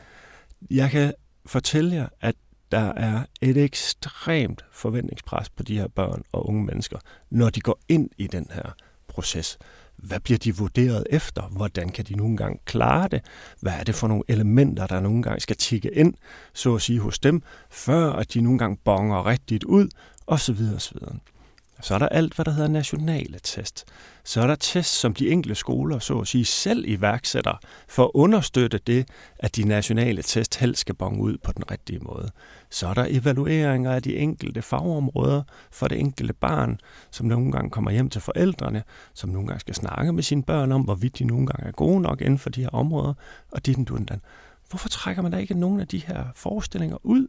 Jeg 0.71 0.91
kan 0.91 1.13
fortælle 1.45 1.95
jer, 1.95 2.07
at 2.21 2.35
der 2.71 2.93
er 2.93 3.23
et 3.41 3.57
ekstremt 3.57 4.65
forventningspres 4.71 5.49
på 5.49 5.63
de 5.63 5.77
her 5.77 5.87
børn 5.87 6.23
og 6.31 6.49
unge 6.49 6.63
mennesker, 6.63 6.99
når 7.29 7.49
de 7.49 7.61
går 7.61 7.79
ind 7.89 8.09
i 8.17 8.27
den 8.27 8.47
her 8.51 8.75
proces. 9.07 9.57
Hvad 9.97 10.19
bliver 10.19 10.37
de 10.37 10.55
vurderet 10.55 11.07
efter? 11.09 11.41
Hvordan 11.41 11.89
kan 11.89 12.05
de 12.05 12.15
nogle 12.15 12.37
gange 12.37 12.59
klare 12.65 13.07
det? 13.07 13.21
Hvad 13.59 13.73
er 13.73 13.83
det 13.83 13.95
for 13.95 14.07
nogle 14.07 14.23
elementer, 14.27 14.87
der 14.87 14.99
nogle 14.99 15.23
gange 15.23 15.39
skal 15.39 15.55
tikke 15.55 15.89
ind, 15.89 16.13
så 16.53 16.75
at 16.75 16.81
sige, 16.81 16.99
hos 16.99 17.19
dem, 17.19 17.41
før 17.69 18.11
at 18.11 18.33
de 18.33 18.41
nogle 18.41 18.59
gange 18.59 18.77
bonger 18.77 19.25
rigtigt 19.25 19.63
ud, 19.63 19.89
osv. 20.27 20.57
osv. 20.75 20.97
Så 21.81 21.93
er 21.95 21.99
der 21.99 22.09
alt, 22.09 22.35
hvad 22.35 22.45
der 22.45 22.51
hedder 22.51 22.69
nationale 22.69 23.39
test. 23.43 23.85
Så 24.25 24.41
er 24.41 24.47
der 24.47 24.55
test, 24.55 24.99
som 24.99 25.13
de 25.13 25.29
enkelte 25.29 25.55
skoler 25.55 25.99
så 25.99 26.19
at 26.19 26.27
sige 26.27 26.45
selv 26.45 26.83
iværksætter 26.87 27.57
for 27.87 28.03
at 28.03 28.11
understøtte 28.13 28.77
det, 28.77 29.07
at 29.39 29.55
de 29.55 29.67
nationale 29.67 30.21
test 30.21 30.55
helst 30.55 30.81
skal 30.81 30.95
bonge 30.95 31.21
ud 31.21 31.37
på 31.37 31.51
den 31.51 31.71
rigtige 31.71 31.99
måde. 31.99 32.29
Så 32.69 32.87
er 32.87 32.93
der 32.93 33.05
evalueringer 33.09 33.91
af 33.91 34.03
de 34.03 34.17
enkelte 34.17 34.61
fagområder 34.61 35.43
for 35.71 35.87
det 35.87 35.99
enkelte 35.99 36.33
barn, 36.33 36.79
som 37.11 37.25
nogle 37.25 37.51
gange 37.51 37.69
kommer 37.69 37.91
hjem 37.91 38.09
til 38.09 38.21
forældrene, 38.21 38.83
som 39.13 39.29
nogle 39.29 39.47
gange 39.47 39.59
skal 39.59 39.75
snakke 39.75 40.13
med 40.13 40.23
sine 40.23 40.43
børn 40.43 40.71
om, 40.71 40.81
hvorvidt 40.81 41.19
de 41.19 41.25
nogle 41.25 41.47
gange 41.47 41.67
er 41.67 41.71
gode 41.71 42.01
nok 42.01 42.21
inden 42.21 42.39
for 42.39 42.49
de 42.49 42.61
her 42.61 42.69
områder, 42.69 43.13
og 43.51 43.65
dit 43.65 43.75
den 43.75 43.85
dundan. 43.85 44.21
Hvorfor 44.69 44.89
trækker 44.89 45.21
man 45.21 45.31
da 45.31 45.37
ikke 45.37 45.59
nogen 45.59 45.79
af 45.79 45.87
de 45.87 45.97
her 45.97 46.25
forestillinger 46.35 46.97
ud? 47.03 47.27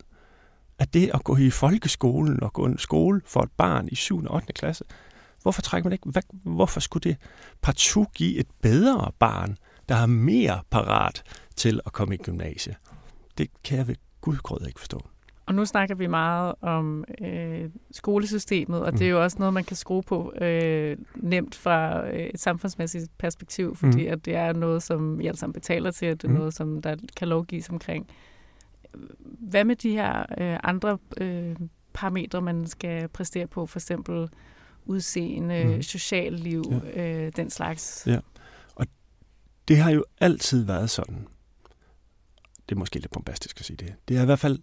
at 0.79 0.95
det 0.95 1.11
at 1.15 1.25
gå 1.25 1.37
i 1.37 1.51
folkeskolen 1.51 2.43
og 2.43 2.53
gå 2.53 2.69
i 2.69 2.75
skole 2.79 3.21
for 3.27 3.41
et 3.41 3.51
barn 3.57 3.89
i 3.93 3.95
7. 3.95 4.25
og 4.25 4.35
8. 4.35 4.53
klasse, 4.53 4.85
hvorfor 5.45 5.63
trækker 5.63 5.89
man 5.89 5.93
ikke, 5.93 6.09
hvad, 6.09 6.23
hvorfor 6.43 6.81
skulle 6.81 7.11
det 7.11 7.17
partout 7.63 8.13
give 8.15 8.39
et 8.39 8.47
bedre 8.63 9.13
barn, 9.19 9.57
der 9.89 9.95
er 9.95 10.07
mere 10.07 10.61
parat 10.71 11.23
til 11.57 11.81
at 11.87 11.93
komme 11.93 12.15
i 12.15 12.19
gymnasie? 12.19 12.77
Det 13.39 13.51
kan 13.65 13.79
jeg 13.79 13.89
ved 13.89 13.97
gudgrød 14.21 14.67
ikke 14.67 14.81
forstå. 14.81 15.01
Og 15.47 15.55
nu 15.55 15.65
snakker 15.65 15.95
vi 15.95 16.07
meget 16.07 16.55
om 16.61 17.05
øh, 17.21 17.71
skolesystemet, 17.91 18.81
og 18.81 18.93
mm. 18.93 18.99
det 18.99 19.07
er 19.07 19.11
jo 19.11 19.23
også 19.23 19.37
noget, 19.39 19.55
man 19.55 19.65
kan 19.65 19.77
skrue 19.77 20.03
på 20.03 20.33
øh, 20.41 20.97
nemt 21.17 21.55
fra 21.55 22.07
øh, 22.09 22.27
et 22.35 22.41
samfundsmæssigt 22.41 23.19
perspektiv, 23.19 23.77
fordi 23.77 24.07
mm. 24.07 24.13
at 24.13 24.25
det 24.25 24.35
er 24.35 24.53
noget, 24.53 24.83
som 24.83 25.19
vi 25.19 25.27
alle 25.27 25.39
sammen 25.39 25.53
betaler 25.53 25.91
til, 25.91 26.11
og 26.11 26.23
det 26.23 26.29
er 26.29 26.33
mm. 26.33 26.39
noget, 26.39 26.55
som 26.55 26.83
der 26.83 26.97
kan 27.17 27.29
lovgives 27.29 27.69
omkring 27.69 28.07
hvad 29.39 29.65
med 29.65 29.77
de 29.77 29.91
her 29.91 30.21
øh, 30.39 30.59
andre 30.63 30.99
øh, 31.21 31.57
parametre, 31.93 32.43
man 32.43 32.67
skal 32.67 33.09
præstere 33.09 33.47
på, 33.47 33.67
for 33.67 33.79
eksempel 33.79 34.29
udseende, 34.87 35.65
mm. 35.65 35.83
social 35.83 36.33
liv, 36.33 36.65
ja. 36.95 37.03
øh, 37.03 37.33
den 37.37 37.51
slags? 37.51 38.03
Ja, 38.07 38.19
og 38.75 38.87
det 39.69 39.77
har 39.77 39.91
jo 39.91 40.05
altid 40.21 40.65
været 40.65 40.91
sådan. 40.91 41.27
Det 42.69 42.75
er 42.75 42.79
måske 42.79 42.99
lidt 42.99 43.11
bombastisk 43.11 43.61
at 43.61 43.67
sige 43.67 43.77
det. 43.77 43.95
Det 44.09 44.17
har 44.17 44.23
i 44.23 44.27
hvert 44.27 44.39
fald 44.39 44.59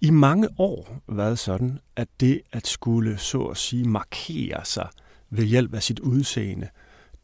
i 0.00 0.10
mange 0.10 0.48
år 0.58 1.02
været 1.08 1.38
sådan, 1.38 1.78
at 1.96 2.08
det 2.20 2.40
at 2.52 2.66
skulle 2.66 3.18
så 3.18 3.42
at 3.42 3.56
sige 3.56 3.84
markere 3.84 4.64
sig 4.64 4.88
ved 5.30 5.44
hjælp 5.44 5.74
af 5.74 5.82
sit 5.82 5.98
udseende, 6.00 6.68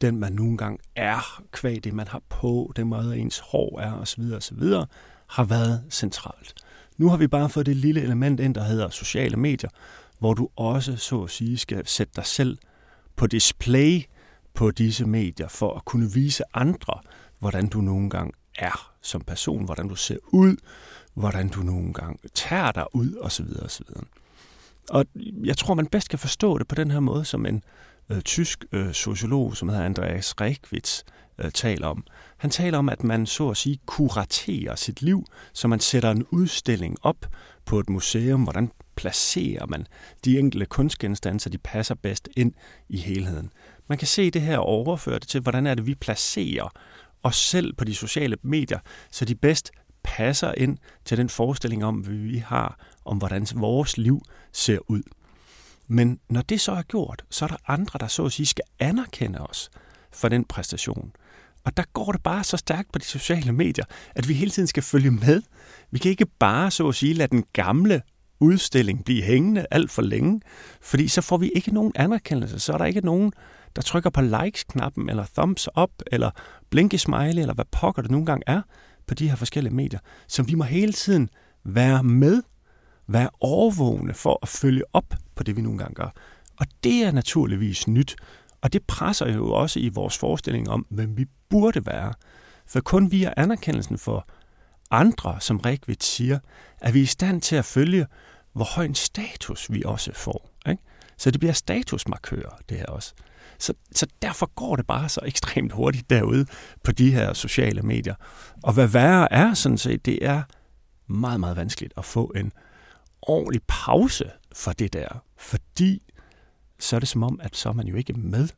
den 0.01 0.19
man 0.19 0.33
nogle 0.33 0.57
gange 0.57 0.79
er, 0.97 1.43
kvæg 1.53 1.85
det 1.85 1.95
man 1.95 2.09
har 2.09 2.23
på, 2.29 2.73
den 2.77 2.89
måde 2.89 3.19
ens 3.19 3.39
hår 3.39 3.81
er 3.81 3.93
osv. 3.93 4.23
osv., 4.37 4.63
har 5.27 5.45
været 5.45 5.85
centralt. 5.91 6.55
Nu 6.97 7.09
har 7.09 7.17
vi 7.17 7.27
bare 7.27 7.49
fået 7.49 7.67
det 7.67 7.77
lille 7.77 8.03
element 8.03 8.41
ind, 8.41 8.55
der 8.55 8.63
hedder 8.63 8.89
sociale 8.89 9.37
medier, 9.37 9.71
hvor 10.25 10.35
du 10.35 10.49
også, 10.57 10.97
så 10.97 11.23
at 11.23 11.31
sige, 11.31 11.59
skal 11.59 11.87
sætte 11.87 12.13
dig 12.17 12.27
selv 12.27 12.59
på 13.17 13.27
display 13.27 14.03
på 14.55 14.71
disse 14.71 15.07
medier, 15.07 15.49
for 15.49 15.75
at 15.75 15.85
kunne 15.85 16.13
vise 16.13 16.45
andre, 16.55 17.01
hvordan 17.39 17.67
du 17.67 17.81
nogle 17.81 18.11
gange 18.11 18.33
er 18.59 18.93
som 19.03 19.21
person, 19.21 19.65
hvordan 19.65 19.89
du 19.89 19.95
ser 19.95 20.17
ud, 20.33 20.57
hvordan 21.15 21.49
du 21.49 21.61
nogle 21.61 21.93
gange 21.93 22.19
tager 22.35 22.73
dig 22.73 22.87
ud, 22.93 23.17
osv. 23.21 23.47
osv. 23.63 23.87
Og 24.91 25.07
jeg 25.45 25.57
tror, 25.57 25.75
man 25.75 25.87
bedst 25.87 26.09
kan 26.09 26.19
forstå 26.19 26.59
det 26.59 26.69
på 26.69 26.75
den 26.75 26.91
her 26.91 27.01
måde, 27.01 27.25
som 27.25 27.47
en 27.47 27.63
øh, 28.11 28.21
tysk 28.21 28.65
øh, 28.73 28.93
sociolog, 28.93 29.57
som 29.57 29.69
hedder 29.69 29.85
Andreas 29.85 30.41
Reichwitz, 30.41 31.03
øh, 31.39 31.51
taler 31.51 31.87
om. 31.87 32.05
Han 32.37 32.51
taler 32.51 32.79
om, 32.79 32.89
at 32.89 33.05
man 33.05 33.27
så 33.27 33.49
at 33.49 33.57
sige 33.57 33.79
kuraterer 33.87 34.75
sit 34.75 35.03
liv, 35.03 35.25
så 35.53 35.69
man 35.69 35.81
sætter 35.81 36.11
en 36.11 36.27
udstilling 36.31 36.97
op 37.03 37.27
på 37.65 37.79
et 37.79 37.91
museum, 37.91 38.43
hvordan 38.43 38.71
placerer 38.97 39.67
man 39.67 39.87
de 40.25 40.39
enkelte 40.39 40.67
kunstgenstande, 40.67 41.41
så 41.41 41.49
de 41.49 41.59
passer 41.59 41.95
bedst 41.95 42.29
ind 42.37 42.53
i 42.89 42.97
helheden. 42.97 43.53
Man 43.89 43.99
kan 43.99 44.09
se 44.09 44.31
det 44.31 44.43
her 44.43 44.59
og 44.59 44.67
overføre 44.67 45.19
det 45.19 45.29
til, 45.29 45.41
hvordan 45.41 45.67
er 45.67 45.75
det, 45.75 45.87
vi 45.87 45.95
placerer 45.95 46.69
os 47.23 47.37
selv 47.37 47.73
på 47.73 47.85
de 47.85 47.95
sociale 47.95 48.37
medier, 48.43 48.79
så 49.11 49.25
de 49.25 49.35
bedst 49.35 49.71
passer 50.03 50.53
ind 50.57 50.79
til 51.05 51.19
den 51.19 51.29
forestilling 51.29 51.85
om, 51.85 51.95
hvad 51.95 52.15
vi 52.15 52.39
har 52.39 52.79
om, 53.05 53.19
hvordan 53.19 53.47
vores 53.55 53.99
liv 53.99 54.21
ser 54.53 54.79
ud. 54.91 55.03
Men 55.89 56.21
når 56.29 56.43
det 56.43 56.61
så 56.61 56.73
er 56.73 56.83
gjort, 56.83 57.25
så 57.31 57.45
er 57.45 57.49
der 57.49 57.57
andre, 57.67 57.99
der 57.99 58.07
så 58.07 58.25
at 58.25 58.33
sige 58.33 58.47
skal 58.47 58.65
anerkende 58.79 59.39
os 59.39 59.71
for 60.13 60.29
den 60.29 60.45
præstation. 60.45 61.13
Og 61.65 61.77
der 61.77 61.83
går 61.93 62.13
det 62.13 62.23
bare 62.23 62.45
så 62.45 62.57
stærkt 62.57 62.93
på 62.93 62.99
de 62.99 63.05
sociale 63.05 63.53
medier, 63.53 63.85
at 64.15 64.29
vi 64.29 64.35
hele 64.35 64.51
tiden 64.51 64.67
skal 64.67 64.83
følge 64.83 65.11
med. 65.11 65.43
Vi 65.91 65.99
kan 65.99 66.11
ikke 66.11 66.27
bare 66.39 66.71
så 66.71 66.89
at 66.89 66.95
sige 66.95 67.15
lade 67.15 67.29
den 67.29 67.45
gamle 67.53 68.03
udstilling 68.41 69.05
blive 69.05 69.23
hængende 69.23 69.67
alt 69.71 69.91
for 69.91 70.03
længe, 70.03 70.41
fordi 70.81 71.09
så 71.09 71.21
får 71.21 71.37
vi 71.37 71.49
ikke 71.49 71.75
nogen 71.75 71.93
anerkendelse. 71.95 72.59
Så 72.59 72.73
er 72.73 72.79
der 72.79 72.85
ikke 72.85 73.01
nogen, 73.01 73.33
der 73.77 73.83
trykker 73.83 74.11
på 74.11 74.21
likes-knappen, 74.21 75.11
eller 75.11 75.27
thumbs 75.35 75.69
up, 75.83 75.91
eller 76.07 76.31
blinke 76.71 76.99
smiley, 76.99 77.41
eller 77.41 77.55
hvad 77.55 77.65
pokker 77.73 78.03
det 78.03 78.11
nogle 78.11 78.27
gange 78.27 78.43
er 78.47 78.63
på 79.07 79.15
de 79.15 79.29
her 79.29 79.37
forskellige 79.37 79.75
medier. 79.75 79.99
Så 80.29 80.43
vi 80.43 80.55
må 80.55 80.65
hele 80.65 80.93
tiden 80.93 81.29
være 81.65 82.03
med, 82.03 82.43
være 83.07 83.29
overvågne 83.41 84.15
for 84.15 84.39
at 84.43 84.49
følge 84.49 84.83
op 84.93 85.15
på 85.35 85.43
det, 85.43 85.57
vi 85.57 85.63
nogle 85.63 85.79
gange 85.79 85.95
gør. 85.95 86.11
Og 86.61 86.67
det 86.85 87.05
er 87.05 87.13
naturligvis 87.13 87.89
nyt, 87.89 88.17
og 88.61 88.73
det 88.73 88.83
presser 88.83 89.33
jo 89.33 89.53
også 89.53 89.81
i 89.81 89.89
vores 89.89 90.19
forestilling 90.19 90.71
om, 90.71 90.87
hvem 90.91 91.17
vi 91.17 91.25
burde 91.51 91.87
være. 91.87 92.13
For 92.67 92.81
kun 92.81 93.11
via 93.11 93.33
anerkendelsen 93.37 93.99
for 93.99 94.29
andre, 94.95 95.37
som 95.41 95.59
Rigvit 95.59 96.05
siger, 96.05 96.39
er 96.81 96.93
vi 96.93 97.01
i 97.01 97.07
stand 97.07 97.41
til 97.41 97.57
at 97.57 97.65
følge, 97.65 98.07
hvor 98.53 98.65
høj 98.65 98.85
en 98.85 98.95
status 98.95 99.73
vi 99.73 99.83
også 99.85 100.13
får. 100.15 100.51
Ikke? 100.69 100.83
Så 101.17 101.31
det 101.31 101.41
bliver 101.41 101.53
statusmarkører, 101.53 102.59
det 102.69 102.77
her 102.77 102.87
også. 102.87 103.15
Så, 103.59 103.75
så 103.95 104.07
derfor 104.23 104.47
går 104.55 104.77
det 104.77 104.87
bare 104.87 105.09
så 105.09 105.21
ekstremt 105.25 105.73
hurtigt 105.73 106.11
derude 106.11 106.47
på 106.85 106.93
de 106.93 107.13
her 107.13 107.33
sociale 107.33 107.83
medier. 107.83 108.15
Og 108.63 108.73
hvad 108.73 108.87
værre 108.87 109.33
er 109.33 109.55
sådan 109.55 109.79
set, 109.79 110.07
det 110.07 110.27
er 110.27 110.43
meget, 111.07 111.41
meget 111.41 111.57
vanskeligt 111.57 111.93
at 111.97 112.05
få 112.05 112.33
en 112.37 112.53
ordentlig 113.23 113.63
pause 113.69 114.31
for 114.55 114.73
det 114.73 114.93
der. 114.93 115.25
Fordi 115.39 116.03
så 116.79 116.97
er 116.97 117.01
det 117.01 117.09
som 117.09 117.23
om, 117.23 117.41
at 117.43 117.57
så 117.57 117.69
er 117.69 117.73
man 117.73 117.87
jo 117.87 117.97
ikke 117.97 118.13
med. 118.13 118.49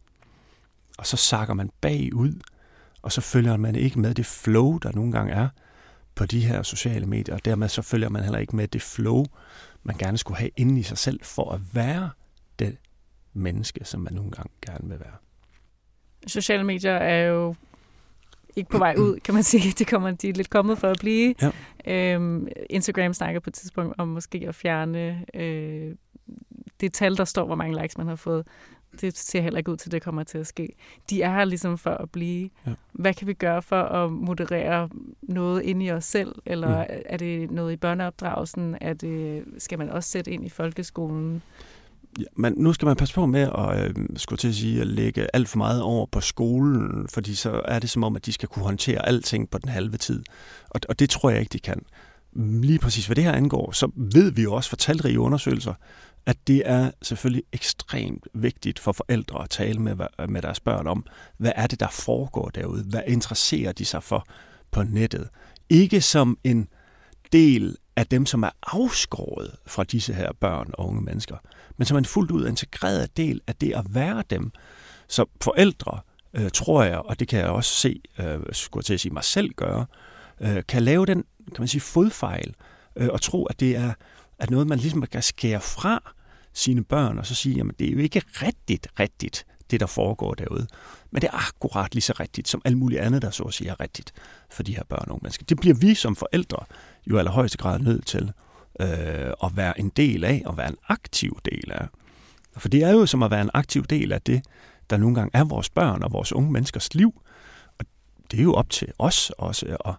Og 0.99 1.07
så 1.07 1.16
sakker 1.16 1.55
man 1.55 1.70
bagud, 1.81 2.40
og 3.03 3.12
så 3.12 3.20
følger 3.20 3.57
man 3.57 3.75
ikke 3.75 3.99
med 3.99 4.14
det 4.14 4.27
flow, 4.27 4.79
der 4.79 4.92
nogle 4.92 5.12
gange 5.12 5.33
er 5.33 5.49
på 6.16 6.26
de 6.26 6.40
her 6.40 6.62
sociale 6.62 7.07
medier, 7.07 7.35
og 7.35 7.44
dermed 7.44 7.68
så 7.68 7.83
følger 7.83 8.09
man 8.09 8.22
heller 8.22 8.38
ikke 8.38 8.57
med 8.57 8.68
det 8.68 8.83
flow, 8.83 9.24
man 9.83 9.96
gerne 9.96 10.18
skulle 10.18 10.38
have 10.38 10.50
inde 10.57 10.81
i 10.81 10.83
sig 10.83 10.98
selv 10.98 11.20
for 11.22 11.52
at 11.52 11.61
være 11.72 12.11
det 12.59 12.76
menneske, 13.33 13.85
som 13.85 14.00
man 14.00 14.12
nogle 14.12 14.31
gange 14.31 14.50
gerne 14.66 14.88
vil 14.88 15.00
være. 15.00 15.16
Sociale 16.26 16.64
medier 16.64 16.92
er 16.92 17.26
jo 17.26 17.55
ikke 18.57 18.70
på 18.70 18.79
vej 18.79 18.94
ud, 18.98 19.20
kan 19.20 19.35
man 19.35 19.42
sige. 19.42 19.72
De, 19.79 19.85
kommer, 19.85 20.11
de 20.11 20.29
er 20.29 20.33
lidt 20.33 20.50
kommet 20.50 20.79
for 20.79 20.88
at 20.88 20.96
blive. 21.00 21.35
Ja. 21.87 22.14
Øhm, 22.14 22.48
Instagram 22.70 23.14
snakker 23.14 23.40
på 23.40 23.50
et 23.50 23.55
tidspunkt 23.55 23.94
om 23.98 24.09
måske 24.09 24.44
at 24.48 24.55
fjerne 24.55 25.24
øh, 25.35 25.94
det 26.81 26.92
tal, 26.92 27.16
der 27.16 27.24
står, 27.24 27.46
hvor 27.46 27.55
mange 27.55 27.83
likes 27.83 27.98
man 27.98 28.07
har 28.07 28.16
fået. 28.16 28.46
Det 29.01 29.19
ser 29.19 29.41
heller 29.41 29.59
ikke 29.59 29.71
ud 29.71 29.77
til, 29.77 29.89
at 29.89 29.93
det 29.93 30.03
kommer 30.03 30.23
til 30.23 30.39
at 30.39 30.47
ske. 30.47 30.69
De 31.11 31.23
er 31.23 31.33
her 31.33 31.45
ligesom 31.45 31.79
for 31.79 31.91
at 31.91 32.11
blive. 32.11 32.51
Ja. 32.67 32.73
Hvad 32.93 33.15
kan 33.15 33.27
vi 33.27 33.33
gøre 33.33 33.63
for 33.63 33.83
at 33.83 34.13
moderere 34.13 34.89
noget 35.23 35.63
ind 35.63 35.83
i 35.83 35.91
os 35.91 36.05
selv? 36.05 36.35
Eller 36.47 36.85
mm. 36.85 37.03
er 37.07 37.17
det 37.17 37.51
noget 37.51 37.73
i 37.73 37.77
børneopdragelsen? 37.77 38.77
Er 38.81 38.93
det, 38.93 39.45
skal 39.59 39.79
man 39.79 39.91
også 39.91 40.11
sætte 40.11 40.31
ind 40.31 40.47
i 40.47 40.49
folkeskolen? 40.49 41.43
Ja, 42.19 42.25
men 42.37 42.55
nu 42.57 42.73
skal 42.73 42.87
man 42.87 42.97
passe 42.97 43.15
på 43.15 43.27
med 43.27 43.41
at, 43.59 43.81
øh, 43.81 43.95
skulle 44.17 44.39
til 44.39 44.49
at, 44.49 44.55
sige, 44.55 44.81
at 44.81 44.87
lægge 44.87 45.27
alt 45.33 45.49
for 45.49 45.59
meget 45.59 45.83
over 45.83 46.07
på 46.07 46.21
skolen, 46.21 47.09
fordi 47.09 47.35
så 47.35 47.63
er 47.65 47.79
det 47.79 47.91
som 47.91 48.05
om, 48.05 48.17
at 48.17 48.27
de 48.27 48.33
skal 48.33 48.49
kunne 48.49 48.65
håndtere 48.65 49.09
alting 49.09 49.51
på 49.51 49.59
den 49.59 49.69
halve 49.69 49.97
tid. 49.97 50.23
Og, 50.71 50.81
og 50.89 50.99
det 50.99 51.11
tror 51.11 51.31
jeg 51.31 51.41
ikke, 51.41 51.53
de 51.53 51.59
kan. 51.59 51.83
Lige 52.38 52.79
præcis 52.79 53.07
hvad 53.07 53.16
det 53.16 53.25
her 53.25 53.33
angår, 53.33 53.72
så 53.72 53.90
ved 53.96 54.31
vi 54.31 54.42
jo 54.42 54.55
også 54.55 54.70
fra 54.70 54.77
talrige 54.77 55.20
undersøgelser, 55.20 55.75
at 56.27 56.37
det 56.46 56.62
er 56.64 56.90
selvfølgelig 57.03 57.42
ekstremt 57.53 58.29
vigtigt 58.35 58.79
for 58.79 58.92
forældre 58.92 59.42
at 59.42 59.51
tale 59.51 59.81
med, 59.81 59.96
med 60.29 60.42
deres 60.42 60.61
børn 60.61 60.87
om, 60.87 61.07
hvad 61.37 61.53
er 61.57 61.66
det, 61.66 61.81
der 61.81 61.88
foregår 61.88 62.49
derude? 62.49 62.83
Hvad 62.83 63.03
interesserer 63.07 63.72
de 63.72 63.85
sig 63.85 64.03
for 64.03 64.27
på 64.70 64.83
nettet? 64.83 65.29
Ikke 65.68 66.01
som 66.01 66.38
en 66.44 66.68
del 67.33 67.77
af 67.96 68.07
dem, 68.07 68.27
som 68.27 68.42
er 68.42 68.51
afskåret 68.62 69.51
fra 69.66 69.85
disse 69.85 70.14
her 70.14 70.33
børn 70.40 70.70
og 70.75 70.88
unge 70.88 71.03
mennesker, 71.03 71.37
men 71.77 71.87
som 71.87 71.96
en 71.96 72.05
fuldt 72.05 72.31
ud 72.31 72.49
integreret 72.49 73.16
del 73.16 73.40
af 73.46 73.55
det 73.55 73.72
at 73.72 73.85
være 73.88 74.22
dem. 74.31 74.53
Så 75.09 75.25
forældre, 75.42 76.01
øh, 76.35 76.51
tror 76.51 76.83
jeg, 76.83 76.99
og 76.99 77.20
det 77.20 77.29
kan 77.29 77.38
jeg 77.38 77.49
også 77.49 77.70
se, 77.70 78.01
øh, 78.18 78.40
skulle 78.53 78.81
jeg 78.81 78.85
til 78.85 78.94
at 78.94 79.01
sige 79.01 79.12
mig 79.12 79.25
selv 79.25 79.51
gøre, 79.55 79.81
øh, 79.81 80.06
Øh, 80.40 80.62
kan 80.68 80.83
lave 80.83 81.07
den, 81.07 81.25
kan 81.46 81.61
man 81.61 81.68
sige, 81.68 81.81
fodfejl, 81.81 82.55
øh, 82.96 83.09
og 83.12 83.20
tro, 83.20 83.44
at 83.44 83.61
det 83.61 83.77
er 83.77 83.92
at 84.38 84.51
noget, 84.51 84.66
man 84.66 84.79
ligesom 84.79 85.03
kan 85.03 85.22
skære 85.22 85.61
fra 85.61 86.12
sine 86.53 86.85
børn, 86.85 87.18
og 87.18 87.27
så 87.27 87.35
sige, 87.35 87.57
jamen 87.57 87.75
det 87.79 87.88
er 87.88 87.92
jo 87.92 87.99
ikke 87.99 88.22
rigtigt, 88.27 88.88
rigtigt, 89.01 89.46
det 89.70 89.81
der 89.81 89.87
foregår 89.87 90.35
derude. 90.35 90.66
Men 91.11 91.22
det 91.22 91.29
er 91.29 91.49
akkurat 91.49 91.94
lige 91.94 92.03
så 92.03 92.12
rigtigt, 92.20 92.49
som 92.49 92.62
alt 92.64 92.79
muligt 92.79 93.01
andet, 93.01 93.22
der 93.22 93.31
så 93.31 93.42
at 93.42 93.55
sige 93.55 93.70
er 93.70 93.81
rigtigt 93.81 94.12
for 94.51 94.62
de 94.62 94.77
her 94.77 94.85
børn 94.88 95.05
og 95.07 95.12
unge 95.12 95.20
mennesker. 95.22 95.44
Det 95.44 95.61
bliver 95.61 95.75
vi 95.75 95.94
som 95.94 96.16
forældre 96.16 96.64
jo 97.07 97.16
i 97.16 97.18
allerhøjeste 97.18 97.59
grad 97.59 97.79
nødt 97.79 98.07
til 98.07 98.33
øh, 98.81 99.33
at 99.44 99.57
være 99.57 99.81
en 99.81 99.88
del 99.88 100.25
af, 100.25 100.42
og 100.46 100.57
være 100.57 100.68
en 100.68 100.77
aktiv 100.88 101.38
del 101.44 101.72
af. 101.72 101.87
For 102.57 102.68
det 102.68 102.83
er 102.83 102.90
jo 102.90 103.07
som 103.07 103.22
at 103.22 103.31
være 103.31 103.42
en 103.42 103.51
aktiv 103.55 103.85
del 103.85 104.12
af 104.12 104.22
det, 104.22 104.42
der 104.90 104.96
nogle 104.96 105.14
gange 105.14 105.31
er 105.35 105.44
vores 105.44 105.70
børn 105.70 106.03
og 106.03 106.12
vores 106.12 106.33
unge 106.33 106.53
menneskers 106.53 106.94
liv. 106.94 107.22
Og 107.79 107.87
det 108.31 108.38
er 108.38 108.42
jo 108.42 108.55
op 108.55 108.70
til 108.70 108.88
os 108.99 109.31
også 109.38 109.77
at 109.85 109.94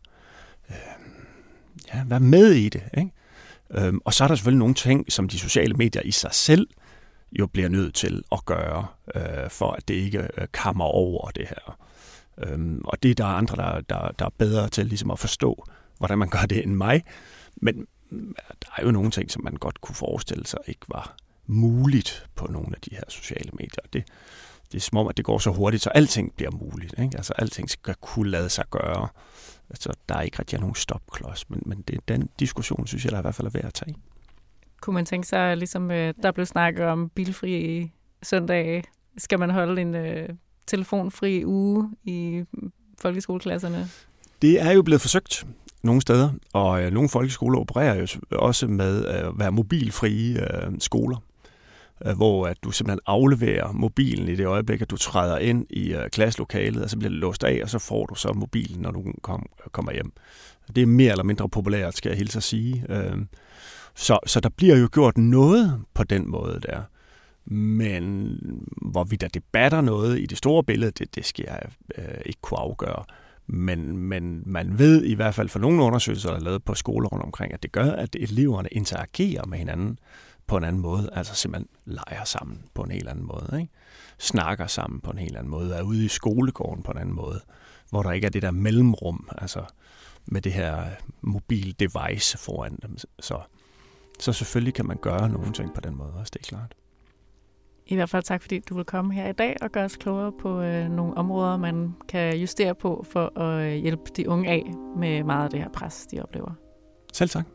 ja, 1.93 2.03
vær 2.05 2.19
med 2.19 2.51
i 2.51 2.69
det. 2.69 2.83
Ikke? 2.97 3.11
Øhm, 3.71 3.99
og 4.05 4.13
så 4.13 4.23
er 4.23 4.27
der 4.27 4.35
selvfølgelig 4.35 4.59
nogle 4.59 4.75
ting, 4.75 5.11
som 5.11 5.27
de 5.27 5.39
sociale 5.39 5.73
medier 5.73 6.01
i 6.01 6.11
sig 6.11 6.33
selv 6.33 6.67
jo 7.31 7.47
bliver 7.47 7.69
nødt 7.69 7.95
til 7.95 8.23
at 8.31 8.45
gøre, 8.45 8.87
øh, 9.15 9.49
for 9.49 9.71
at 9.71 9.87
det 9.87 9.93
ikke 9.93 10.27
øh, 10.37 10.47
kammer 10.53 10.85
over 10.85 11.29
det 11.29 11.47
her. 11.47 11.77
Øhm, 12.37 12.81
og 12.85 13.03
det 13.03 13.11
er 13.11 13.15
der 13.15 13.25
andre, 13.25 13.55
der, 13.55 13.81
der, 13.81 14.11
der 14.19 14.25
er 14.25 14.33
bedre 14.37 14.69
til 14.69 14.85
ligesom 14.85 15.11
at 15.11 15.19
forstå, 15.19 15.65
hvordan 15.97 16.17
man 16.17 16.29
gør 16.29 16.45
det 16.49 16.63
end 16.63 16.75
mig. 16.75 17.03
Men 17.55 17.87
mm, 18.09 18.35
der 18.61 18.69
er 18.77 18.85
jo 18.85 18.91
nogle 18.91 19.11
ting, 19.11 19.31
som 19.31 19.43
man 19.43 19.53
godt 19.53 19.81
kunne 19.81 19.95
forestille 19.95 20.47
sig 20.47 20.59
ikke 20.67 20.85
var 20.87 21.15
muligt 21.47 22.25
på 22.35 22.47
nogle 22.47 22.67
af 22.75 22.81
de 22.81 22.95
her 22.95 23.03
sociale 23.09 23.49
medier. 23.53 23.83
Det, 23.93 24.03
det 24.71 24.77
er 24.77 24.81
som 24.81 24.97
om, 24.97 25.07
at 25.07 25.17
det 25.17 25.25
går 25.25 25.37
så 25.37 25.51
hurtigt, 25.51 25.83
så 25.83 25.89
alting 25.89 26.33
bliver 26.35 26.51
muligt. 26.51 26.93
Ikke? 26.99 27.17
Altså 27.17 27.33
alting 27.37 27.69
skal 27.69 27.95
kunne 28.01 28.29
lade 28.29 28.49
sig 28.49 28.65
gøre. 28.69 29.07
Altså, 29.69 29.93
der 30.09 30.15
er 30.15 30.21
ikke 30.21 30.39
rigtig 30.39 30.59
nogen 30.59 30.75
stopklods, 30.75 31.49
men, 31.49 31.61
men 31.65 31.81
det, 31.81 31.99
den 32.07 32.29
diskussion, 32.39 32.87
synes 32.87 33.05
jeg, 33.05 33.11
der 33.11 33.17
er 33.17 33.21
i 33.21 33.23
hvert 33.23 33.35
fald 33.35 33.47
er 33.47 33.51
værd 33.51 33.65
at 33.65 33.73
tage. 33.73 33.95
Kunne 34.81 34.93
man 34.93 35.05
tænke 35.05 35.27
sig, 35.27 35.57
ligesom 35.57 35.91
øh, 35.91 36.13
der 36.23 36.31
blev 36.31 36.45
snakket 36.45 36.85
om 36.85 37.09
bilfri 37.09 37.91
søndag, 38.23 38.83
skal 39.17 39.39
man 39.39 39.49
holde 39.49 39.81
en 39.81 39.95
uh, 39.95 40.35
telefonfri 40.67 41.45
uge 41.45 41.89
i 42.03 42.43
folkeskoleklasserne? 42.99 43.89
Det 44.41 44.61
er 44.61 44.71
jo 44.71 44.81
blevet 44.81 45.01
forsøgt 45.01 45.45
nogle 45.83 46.01
steder, 46.01 46.29
og 46.53 46.83
øh, 46.83 46.91
nogle 46.91 47.09
folkeskoler 47.09 47.59
opererer 47.59 47.95
jo 47.95 48.07
også 48.31 48.67
med 48.67 49.05
at 49.05 49.31
være 49.35 49.51
mobilfrie 49.51 50.41
øh, 50.41 50.71
skoler. 50.79 51.17
Øh, 52.05 52.15
hvor 52.15 52.47
at 52.47 52.57
du 52.63 52.71
simpelthen 52.71 52.99
afleverer 53.05 53.71
mobilen 53.71 54.29
i 54.29 54.35
det 54.35 54.45
øjeblik, 54.45 54.81
at 54.81 54.89
du 54.89 54.97
træder 54.97 55.37
ind 55.37 55.65
i 55.69 55.93
øh, 55.93 56.09
klasselokalet, 56.09 56.83
og 56.83 56.89
så 56.89 56.97
bliver 56.97 57.09
det 57.09 57.19
låst 57.19 57.43
af, 57.43 57.59
og 57.63 57.69
så 57.69 57.79
får 57.79 58.05
du 58.05 58.15
så 58.15 58.33
mobilen, 58.33 58.81
når 58.81 58.91
du 58.91 59.03
kom, 59.21 59.45
kommer 59.71 59.91
hjem. 59.91 60.11
Det 60.75 60.81
er 60.81 60.87
mere 60.87 61.11
eller 61.11 61.23
mindre 61.23 61.49
populært, 61.49 61.97
skal 61.97 62.09
jeg 62.09 62.17
hilse 62.17 62.37
at 62.37 62.43
sige. 62.43 62.85
Øh, 62.89 63.17
så, 63.95 64.19
så 64.25 64.39
der 64.39 64.49
bliver 64.49 64.77
jo 64.77 64.89
gjort 64.91 65.17
noget 65.17 65.81
på 65.93 66.03
den 66.03 66.29
måde 66.29 66.59
der. 66.63 66.81
Men 67.53 68.37
hvorvidt 68.81 69.21
der 69.21 69.27
debatter 69.27 69.81
noget 69.81 70.19
i 70.19 70.25
det 70.25 70.37
store 70.37 70.63
billede, 70.63 70.91
det, 70.91 71.15
det 71.15 71.25
skal 71.25 71.45
jeg 71.47 71.61
øh, 71.97 72.21
ikke 72.25 72.41
kunne 72.41 72.59
afgøre. 72.59 73.03
Men, 73.47 73.97
men 73.97 74.43
man 74.45 74.79
ved 74.79 75.03
i 75.03 75.13
hvert 75.13 75.35
fald 75.35 75.49
for 75.49 75.59
nogle 75.59 75.83
undersøgelser, 75.83 76.29
der 76.29 76.37
er 76.37 76.43
lavet 76.43 76.63
på 76.63 76.73
skoler 76.73 77.09
rundt 77.09 77.25
omkring, 77.25 77.53
at 77.53 77.63
det 77.63 77.71
gør, 77.71 77.91
at 77.91 78.15
eleverne 78.19 78.69
interagerer 78.71 79.45
med 79.45 79.57
hinanden 79.57 79.99
på 80.47 80.57
en 80.57 80.63
anden 80.63 80.81
måde. 80.81 81.09
Altså 81.13 81.35
simpelthen 81.35 81.69
leger 81.85 82.23
sammen 82.23 82.63
på 82.73 82.81
en 82.81 82.91
helt 82.91 83.09
anden 83.09 83.25
måde. 83.25 83.61
Ikke? 83.61 83.73
Snakker 84.17 84.67
sammen 84.67 85.01
på 85.01 85.11
en 85.11 85.17
helt 85.17 85.37
anden 85.37 85.51
måde. 85.51 85.75
Er 85.75 85.81
ude 85.81 86.05
i 86.05 86.07
skolegården 86.07 86.83
på 86.83 86.91
en 86.91 86.97
anden 86.97 87.15
måde. 87.15 87.41
Hvor 87.89 88.03
der 88.03 88.11
ikke 88.11 88.27
er 88.27 88.31
det 88.31 88.41
der 88.41 88.51
mellemrum, 88.51 89.29
altså 89.37 89.63
med 90.25 90.41
det 90.41 90.53
her 90.53 90.85
mobil 91.21 91.75
device 91.79 92.37
foran 92.37 92.79
dem. 92.81 92.97
Så, 93.19 93.39
så 94.19 94.33
selvfølgelig 94.33 94.73
kan 94.73 94.85
man 94.85 94.97
gøre 94.97 95.29
nogle 95.29 95.53
ting 95.53 95.73
på 95.73 95.81
den 95.81 95.95
måde 95.95 96.13
også, 96.13 96.31
det 96.33 96.39
er 96.39 96.49
klart. 96.49 96.75
I 97.89 97.95
hvert 97.95 98.09
fald 98.09 98.23
tak, 98.23 98.41
fordi 98.41 98.59
du 98.59 98.75
vil 98.75 98.85
komme 98.85 99.13
her 99.13 99.29
i 99.29 99.33
dag 99.33 99.57
og 99.61 99.71
gøre 99.71 99.85
os 99.85 99.95
klogere 99.95 100.31
på 100.41 100.61
øh, 100.61 100.89
nogle 100.89 101.17
områder, 101.17 101.57
man 101.57 101.93
kan 102.09 102.37
justere 102.37 102.75
på 102.75 103.05
for 103.09 103.39
at 103.39 103.65
øh, 103.65 103.73
hjælpe 103.73 104.03
de 104.17 104.29
unge 104.29 104.49
af 104.49 104.73
med 104.97 105.23
meget 105.23 105.43
af 105.43 105.49
det 105.49 105.59
her 105.59 105.69
pres, 105.69 106.07
de 106.11 106.21
oplever. 106.21 106.51
Selv 107.13 107.29
tak. 107.29 107.45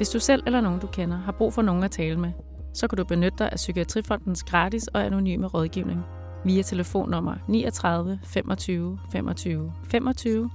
Hvis 0.00 0.08
du 0.08 0.18
selv 0.18 0.42
eller 0.46 0.60
nogen, 0.60 0.80
du 0.80 0.86
kender, 0.86 1.16
har 1.16 1.32
brug 1.32 1.54
for 1.54 1.62
nogen 1.62 1.82
at 1.82 1.90
tale 1.90 2.20
med, 2.20 2.32
så 2.74 2.88
kan 2.88 2.96
du 2.96 3.04
benytte 3.04 3.38
dig 3.38 3.48
af 3.52 3.56
Psykiatrifondens 3.56 4.42
gratis 4.42 4.86
og 4.86 5.04
anonyme 5.04 5.46
rådgivning 5.46 6.00
via 6.44 6.62
telefonnummer 6.62 7.34
39 7.48 8.20
25 8.24 8.98
25 9.12 9.72
25 9.84 10.50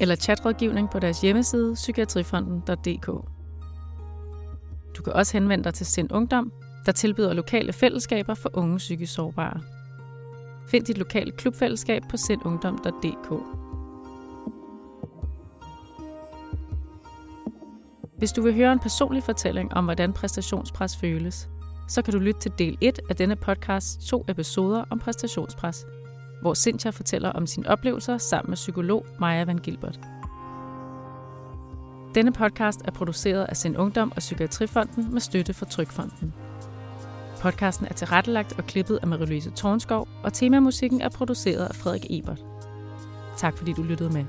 eller 0.00 0.16
chatrådgivning 0.16 0.90
på 0.90 0.98
deres 0.98 1.20
hjemmeside 1.20 1.74
psykiatrifonden.dk. 1.74 3.06
Du 4.96 5.02
kan 5.02 5.12
også 5.12 5.32
henvende 5.32 5.64
dig 5.64 5.74
til 5.74 5.86
Sind 5.86 6.12
Ungdom, 6.12 6.52
der 6.86 6.92
tilbyder 6.92 7.32
lokale 7.32 7.72
fællesskaber 7.72 8.34
for 8.34 8.50
unge 8.52 8.76
psykisk 8.76 9.14
sårbare. 9.14 9.60
Find 10.68 10.84
dit 10.84 10.98
lokale 10.98 11.32
klubfællesskab 11.32 12.02
på 12.10 12.16
sindungdom.dk. 12.16 13.63
Hvis 18.18 18.32
du 18.32 18.42
vil 18.42 18.54
høre 18.54 18.72
en 18.72 18.78
personlig 18.78 19.22
fortælling 19.22 19.74
om, 19.74 19.84
hvordan 19.84 20.12
præstationspres 20.12 20.96
føles, 20.96 21.48
så 21.88 22.02
kan 22.02 22.12
du 22.12 22.18
lytte 22.18 22.40
til 22.40 22.52
del 22.58 22.78
1 22.80 23.00
af 23.10 23.16
denne 23.16 23.36
podcast 23.36 24.00
to 24.00 24.24
episoder 24.28 24.84
om 24.90 24.98
præstationspres, 24.98 25.86
hvor 26.40 26.54
Cynthia 26.54 26.90
fortæller 26.90 27.32
om 27.32 27.46
sine 27.46 27.68
oplevelser 27.68 28.18
sammen 28.18 28.50
med 28.50 28.56
psykolog 28.56 29.06
Maja 29.20 29.44
Van 29.44 29.58
Gilbert. 29.58 30.00
Denne 32.14 32.32
podcast 32.32 32.80
er 32.84 32.90
produceret 32.90 33.44
af 33.44 33.56
Sind 33.56 33.76
Ungdom 33.76 34.12
og 34.16 34.18
Psykiatrifonden 34.18 35.12
med 35.12 35.20
støtte 35.20 35.54
fra 35.54 35.66
Trykfonden. 35.66 36.34
Podcasten 37.40 37.86
er 37.86 37.92
tilrettelagt 37.92 38.58
og 38.58 38.64
klippet 38.64 38.98
af 39.02 39.06
Marie-Louise 39.06 39.54
Tornskov, 39.54 40.08
og 40.22 40.32
temamusikken 40.32 41.00
er 41.00 41.08
produceret 41.08 41.66
af 41.66 41.74
Frederik 41.74 42.06
Ebert. 42.10 42.44
Tak 43.36 43.56
fordi 43.58 43.72
du 43.72 43.82
lyttede 43.82 44.10
med. 44.10 44.24